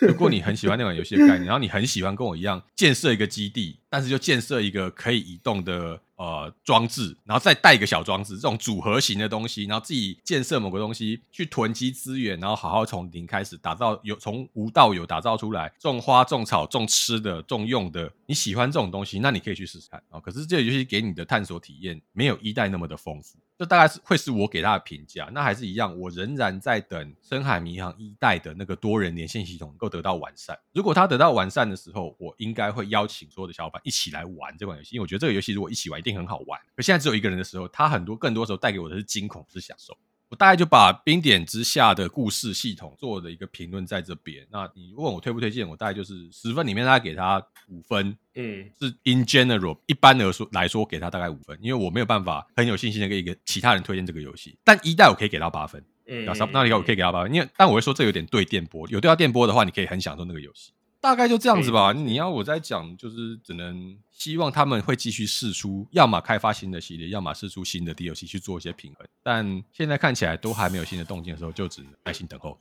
[0.00, 6.00] 如果你很喜欢那款游戏的概念，然后你很喜欢跟我一样建设一个基地，但是就建设一个可以移动的。
[6.16, 20.20] 呃，装置，然后再带一个小装置，这种组合型的东西，然后自己建设某个东西，去囤积资源，然后好好从零开始打造，有从无到有打造出来，种花、种草、种吃的、种用的，你喜欢这种东西，那你可以去试试看啊。
[20.20, 23.36] 可是这个游戏给你的探索体验没有一代那么的丰富。
[23.56, 30.58] 这大概是会是我给他的评价，那还是一样，我仍然在等深海迷航一代的那个多人连线系统能够得到完善。
[30.72, 36.60] 如果它得到完善的时候，我应该会邀请所有的小伙伴一起来玩这款游戏，因为我觉得这个游戏如果一起玩一定很好玩。
[36.74, 39.96] 可现在只有一个人的时候，他很多更多时候带给我的是惊恐，是享受。
[40.28, 44.46] 我大概就把冰点之下的故事系统做的一个评论在这边。
[44.50, 48.16] 那你问我推不推荐，我大概就是十分里面大概给他五分。
[48.34, 54.58] 嗯，是 in general 一般的说来说给他大概五分，因为我没有办法很有信心的给一个其他人推荐这个游戏。
[54.64, 55.82] 但一代我可以给到八分。
[56.06, 60.72] 嗯，那那你我可以给到八分，因为但我会说这有点对电波，有对到电波的话，你可以很享受那个游戏。
[61.04, 61.92] 大概就这样子吧。
[61.92, 69.06] 你要我再讲，就是只能希望他们会继续试出，要么开发新的系列，要么试出新的 DLC 去做一些平衡。
[69.22, 72.58] 但现在看起来都还没有新的动静的时候，就只能耐心等候。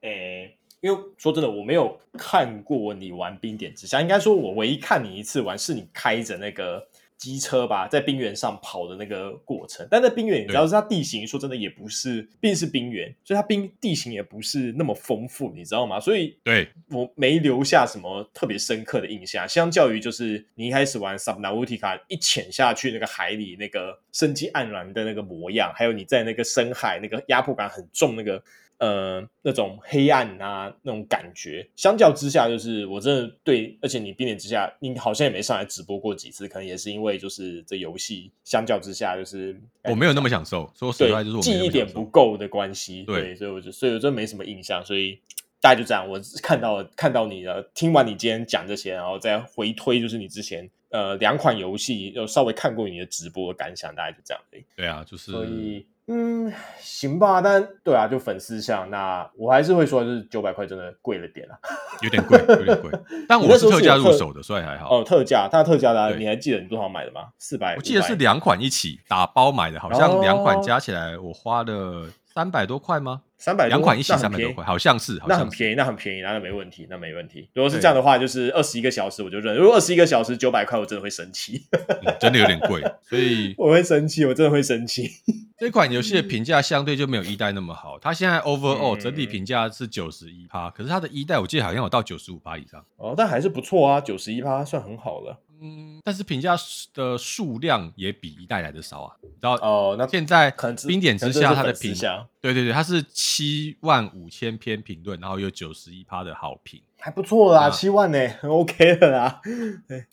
[0.00, 6.84] 诶、欸，因为说真的，我没有看过你玩冰点之下，应该说我唯一看你一次玩是你开着那个。
[7.16, 15.98] 机车吧，在冰原上跑的那个过程，但在冰原，你知道是它地形，说真的也不是，毕竟是冰原，所以它冰地形也不是那么丰富，你知道吗？
[15.98, 19.48] 所以对我没留下什么特别深刻的印象。
[19.48, 28.42] 相较于就是你一开始玩 Subnautica 一潜下去那个海里那个生机盎然的那个模样，还有你在那个深海那个压迫感很重那个。
[28.78, 45.18] 呃，那种黑暗啊，那种感觉，相较之下，就是我真的对，而且你冰点之下，你好像也没上来直播过几次，可能也是因为就是这游戏相较之下，就是我没有那么享受，说实话就是我记忆点不够的关系，对，对，所以我就所以我真没什么印象，所以
[45.60, 46.06] 大概就这样。
[46.08, 54.42] 我看到看到你了，听完你今天讲这些，然后再回推，就是你之前呃两款游戏，有稍微看过你的直播的感想，大概就这样。
[54.76, 55.84] 对啊，就是所以。
[56.06, 61.56] 嗯，行吧，但对啊，就粉丝向，那我还是会说，就是九百块真的贵了点啊，
[62.04, 62.90] 有点贵，有点贵。
[63.26, 64.98] 但我是特价入手的，所以还好。
[64.98, 67.28] 哦，特价，它特价的、啊，你还记得你多少买的吗？
[67.38, 73.22] 四百，我记得是两款一起打包买的，好像两款加起来我花了三百多块吗？
[73.38, 77.48] 三百两款一起三百多块，好像是，好像，那很便宜，那很便宜，那没问题，那没问题。
[77.52, 79.54] 如果是这样的话，就是二十一个小时我就认。
[79.54, 85.08] 如果二十一个小时九百块，我真的会生气、嗯，真的有点贵， 所以我会生气，我真的会生气。
[85.56, 92.84] 这款游戏的评价相对就没有一代那么好，它现在 overall 整体评价是九十一趴，可是它的一代我记得好像有到九十五趴以上。
[92.96, 95.38] 哦，但还是不错啊，九十一趴算很好了。
[95.66, 96.54] 嗯，但是评价
[96.92, 99.16] 的数量也比一代来的少啊。
[99.40, 100.54] 然后哦，那现在
[100.86, 109.40] 冰点之下，它的评价，对对对，它是七万五千篇评论，然后有九十一趴的好评，还不错啦，七万呢，很 OK 的啦。
[109.88, 110.04] 对，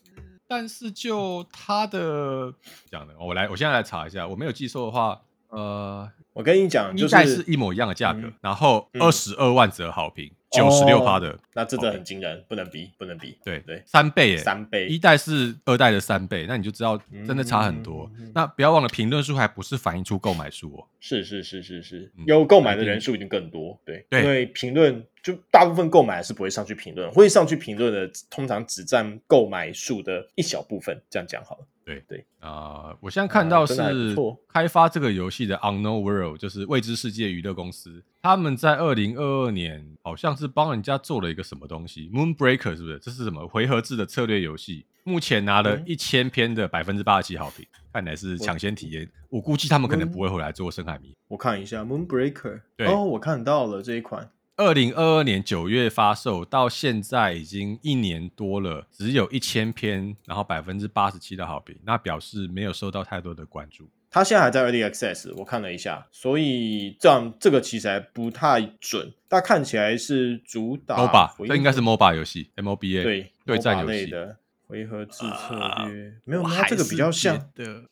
[0.48, 2.54] 但是就它的
[2.90, 10.32] 讲的，我来，我现在来查一下，我没有记错的话，呃，我跟你讲，一代是一模一样的价格，然后二十二万则好评。
[10.52, 13.38] 九十六趴的，哦，那真的很惊人，不能比，不能比。
[13.44, 18.12] 对对，三倍耶，三倍，一代是二代的三倍，那你就知道真的差很多。
[18.20, 20.88] 嗯、那不要忘了，评论数还不是反映出购买数哦。
[21.00, 23.80] 是是是是是，有购买的人数已经更多。
[23.86, 31.02] 对，对，因为评论就大部分购买是不会上去评论，会上去评论的通常只占购买数的一小部分。
[31.10, 31.66] 这样讲好了。
[31.94, 34.16] 对对啊、呃，我现在看到是
[34.48, 43.00] 开发这个游戏的 Unknown World，就是未知世界娱乐公司，他们在二零二二年好像是帮人家做了一个什么东西，Moonbreaker 是不是？
[43.00, 44.86] 这是什么回合制的策略游戏？
[45.04, 49.10] 目前拿了一千篇的百分之八十七好评，看来是抢先体验。
[49.30, 51.16] 我，我估计他们可能不会回来做深海迷。
[51.28, 54.30] 我看一下 Moonbreaker，对哦，我看到了这一款。
[54.58, 63.90] 二零二二年九月发售，到现在已经一年多了，只有一千篇，然后百分之八十七的好评，那表示没有受到太多的关注。
[64.12, 69.12] 它现在还在 Early Access，我看了一下，所以这样这个其实还不太准。
[69.28, 74.38] 但看起来是主打 MOBA，这应该是 MOBA 游戏，MOBA 对对战游戏的
[74.68, 77.84] 回合制策略，呃、没有，它这个比较像的。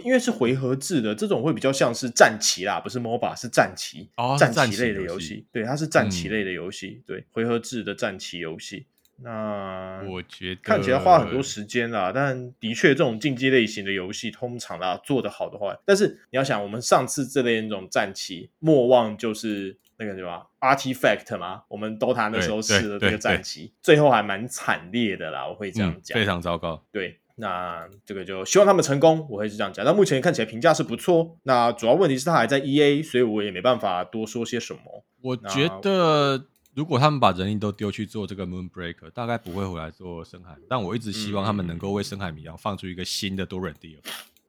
[0.00, 5.46] 因为是回合制的，这种会比较像是战棋啦，不是 MOBA，是战棋，哦、战棋类的游戏。
[5.52, 8.86] 对，它是战棋类的游戏，嗯，对，回合制的战棋游戏。
[9.16, 27.20] 那我觉得看起来花很多时间啦，但的确这种竞技类型的游戏，通常啦做得好的话，但是你要想，我们上次这类那种战棋，莫忘就是那个什么 Artifact 嘛，我们 DOTA 那时候试的这个战棋，最后还蛮惨烈的啦，我会这样讲，嗯，非常糟糕，对。
[27.36, 29.84] 那这个就希望他们成功，我会是这样讲。
[29.84, 31.36] 但目前看起来评价是不错。
[31.42, 35.04] 那主要问题是他还在 EA，所以我也没办法多说些什么。
[35.20, 40.56] 我觉得如果他们把人力都丢去做这个 Moonbreaker，大概不会回来做深海。
[40.68, 43.98] 但我一直希望他们能够为深海迷羊放出一个新的多人 deal。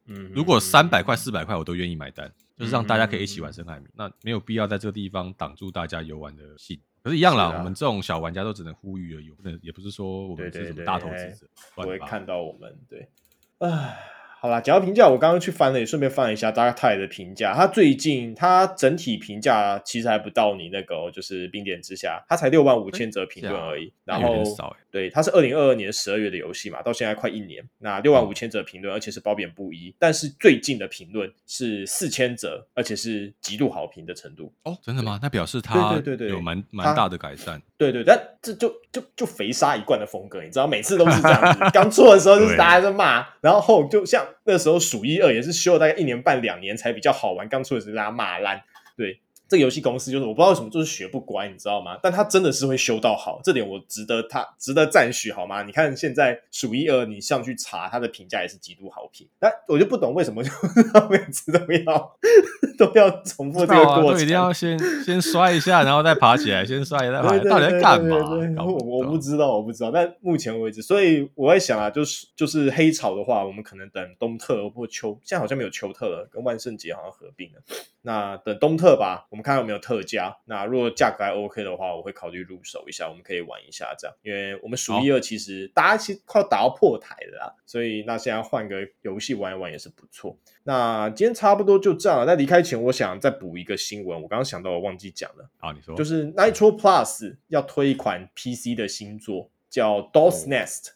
[0.07, 3.88] 嗯，如果三百块、四百块我都愿意买单，就是让大家可以一起玩深海迷。
[3.95, 6.79] 那没有必要在这个地方挡住大家游玩的兴。
[7.06, 11.47] 可是，一样啦，啊，我们这种小玩家都只能呼吁而已，不能，也不是说我们是什么大投资者。
[11.76, 13.08] 不会看到我们，对，
[13.60, 13.95] 唉，
[14.45, 17.55] 好啦，讲到评价，我刚刚去翻了，也顺便翻了一下 Dark Tide 的评价。
[17.55, 23.91] 他最近他整体评价其实还不到你那个、哦，就是冰点之下，他才六万五千则评论而已。
[24.03, 24.43] 然后
[24.91, 29.91] 对，它是二零二二年十二月的游戏嘛，到现在快一年，那六万五千则评论，而且是褒贬不一。
[29.97, 34.53] 但是最近的评论是四千则，而且是极度好评的程度。
[34.61, 35.19] 哦，真的吗？
[35.23, 37.59] 那表示他对对对有蛮蛮大的改善。
[37.79, 41.59] 对对，但这就就就肥沙一贯的风格，你知道，每次都是这样子。
[41.73, 44.23] 刚出的时候就是大家在骂，然后后就像。
[44.43, 48.63] 那时候数一二也是修了大概一年半两年才比较好玩，刚出的时候大家骂烂，
[48.97, 49.21] 对。
[49.47, 51.97] 这个游戏公司就是我不知道为什么就是学不乖，你知道吗？
[52.01, 55.63] 但他真的是会修到好，这点我值得他值得赞许，好吗？
[55.63, 60.49] 你看现在数一二，你上去查他的评价也是极度好评，那我就不懂为什么就
[61.09, 62.17] 每次都要
[62.77, 68.17] 都要重复这个过程，啊、一定要先先摔一下，然后再爬起来，先摔一下再爬起来，到底在干嘛？
[68.65, 69.91] 我我不知道，我不知道。
[69.91, 77.61] 但目前为止，所以我在想啊，就是就是黑潮的话，我们可能等冬特或秋，现在好像没有秋特了，跟万圣节好像合并了。
[78.06, 79.28] 那等东特吧。
[79.32, 80.38] 我们看有没有特价。
[80.45, 83.10] 那如果价格还 OK 的话，我会考虑入手一下。
[83.10, 90.38] 我们可以玩一下这样，因为我们数一二其实大家其实快要打到破台了啦，所以那现在换个游戏玩一玩也是不错。
[90.64, 92.26] 那今天差不多就这样了。
[92.26, 94.22] 在离开前，我想再补一个新闻。
[94.22, 95.49] 我刚刚想到，我忘记讲了。
[95.58, 100.91] 啊，你说，就是 Nitro Plus 要推一款 PC 的新作，叫 Doll's Nest。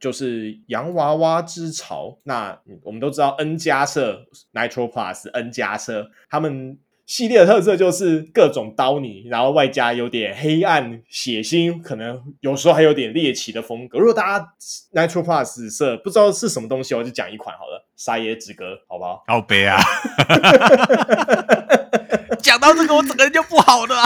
[0.00, 2.18] 就是洋娃娃之潮。
[2.24, 6.78] 那我们都知道 N 加色 Nitro Plus N 加色他们。
[7.06, 13.98] 系列的特色就是各种刀你，然后外加有点黑暗、血腥，可能有时候还有点猎奇的风格。
[13.98, 14.52] 如果大家
[14.92, 19.24] Nitro Plus 色不知道是什么东西，我就讲一款好了，《沙耶之歌》，好不好？
[19.26, 19.76] 好悲啊！
[22.60, 23.96] 讲到这个，我整个人就不好了。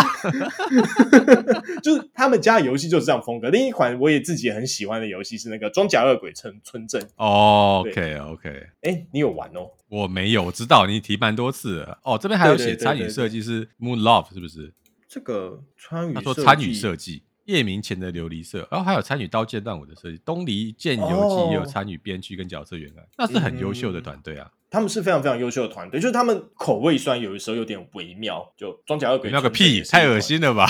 [1.82, 3.50] 就是他们家的游戏就是这样风格。
[3.50, 7.02] 另一款我也自己也很喜欢的游戏是那个《装甲恶鬼村村镇》。
[7.16, 8.66] 哦，OK OK。
[8.82, 9.70] 哎，你有玩哦？
[9.88, 11.98] 我没有，我知道你提蛮多次了。
[12.04, 14.72] 哦，这边还有写参与设计是 Moon Love，是不是？
[15.08, 24.50] 这个参与，他说参与设计夜明前的琉璃色，然后还有参与刀剑乱舞的设计，东离剑游记也有参与编剧跟角色原案，那是很优秀的团队啊。
[24.74, 30.66] 他们是非常非常优秀的团队，就是他们口味虽然有的时候有点微妙，就装甲恶鬼那个屁太恶心了吧？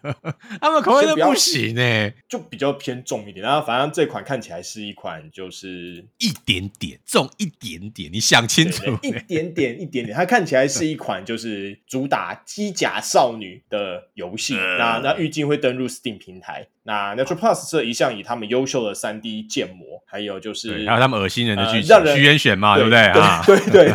[0.60, 3.42] 他们口味都不行呢、欸，就比较偏重一点。
[3.42, 14.56] 然后反正这款看起来是一款就是一点点重一点点，你想清楚，一点点一点点，它看起来是一款就是主打机甲少女的游戏。
[14.78, 16.66] 那那预计会登入 Steam 平台。
[16.88, 23.42] 那 Nature Plus 这一向以他们优秀的三 D 建模，还有就是还有他们恶心人的剧情，呃、让人虚渊玄嘛，对，对不对啊？
[23.44, 23.92] 对对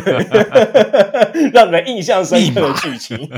[1.32, 3.28] 对， 让人印象深刻的剧情。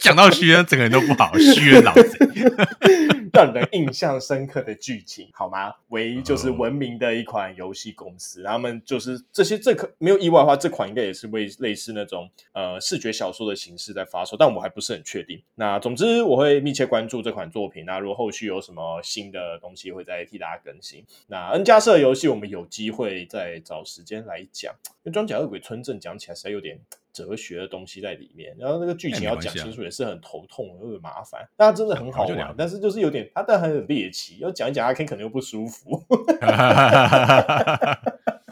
[0.00, 2.18] 讲到虚渊，整个人都不好，虚渊老贼。
[3.32, 5.72] 让人印象深刻的剧情，好吗？
[5.90, 15.40] 唯一就是闻名的一款游戏公司，他们就是这些，这可没有意外的话，这款应该也是为类似那种呃视觉小说的形式在发售，但我还不是很确定。
[15.54, 21.04] 那总之我会密切关注这款作品，那如果后续有什么新的东西，会再替大家更新。
[21.28, 24.74] 那 N 加社游戏，我们有机会再找时间来讲，
[25.04, 26.80] 因为装甲恶鬼村镇讲起来实在有点。
[27.12, 31.48] 哲学的东西在里面，然后那个剧情要讲清楚也是很头痛，有点麻烦。
[31.56, 36.02] 但它真的很好玩，但是就是有点，它但很有猎奇，要讲一讲，阿 Ken 可能又不舒服。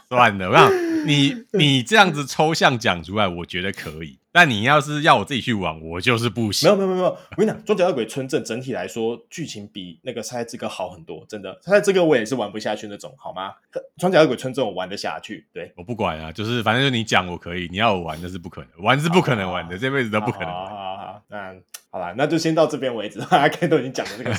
[0.09, 0.71] 算了，我想
[1.07, 4.19] 你你这样子抽象讲出来，我觉得可以。
[4.39, 6.69] 但你要是要我自己去玩，我就是不行。
[6.69, 11.53] 没有没有没有，我跟你讲，《装甲恶鬼村镇》整体来说，剧情比那个《沙耶之歌》好很多，真的。
[11.67, 13.51] 《沙耶之歌》我也是玩不下去那种，好吗？
[13.99, 15.45] 《装甲恶鬼村镇》我玩得下去。
[15.53, 20.49] 对，我不管啊，就是反正就你讲我可以，你要我玩那是不可能，玩是不可能玩的，这辈子都不可能。
[20.49, 21.57] 好好好，那
[21.91, 23.19] 好了，那就先到这边为止。
[23.23, 24.31] 大家都已经讲了这个，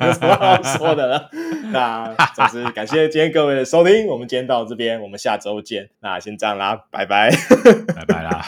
[0.00, 1.30] 没有什么好说的了。
[1.72, 5.88] 那总之感谢今天各位的收听，我们今天到这边，我们下周见。
[6.00, 7.30] 那先这样啦，拜拜，
[7.94, 8.44] 拜拜啦。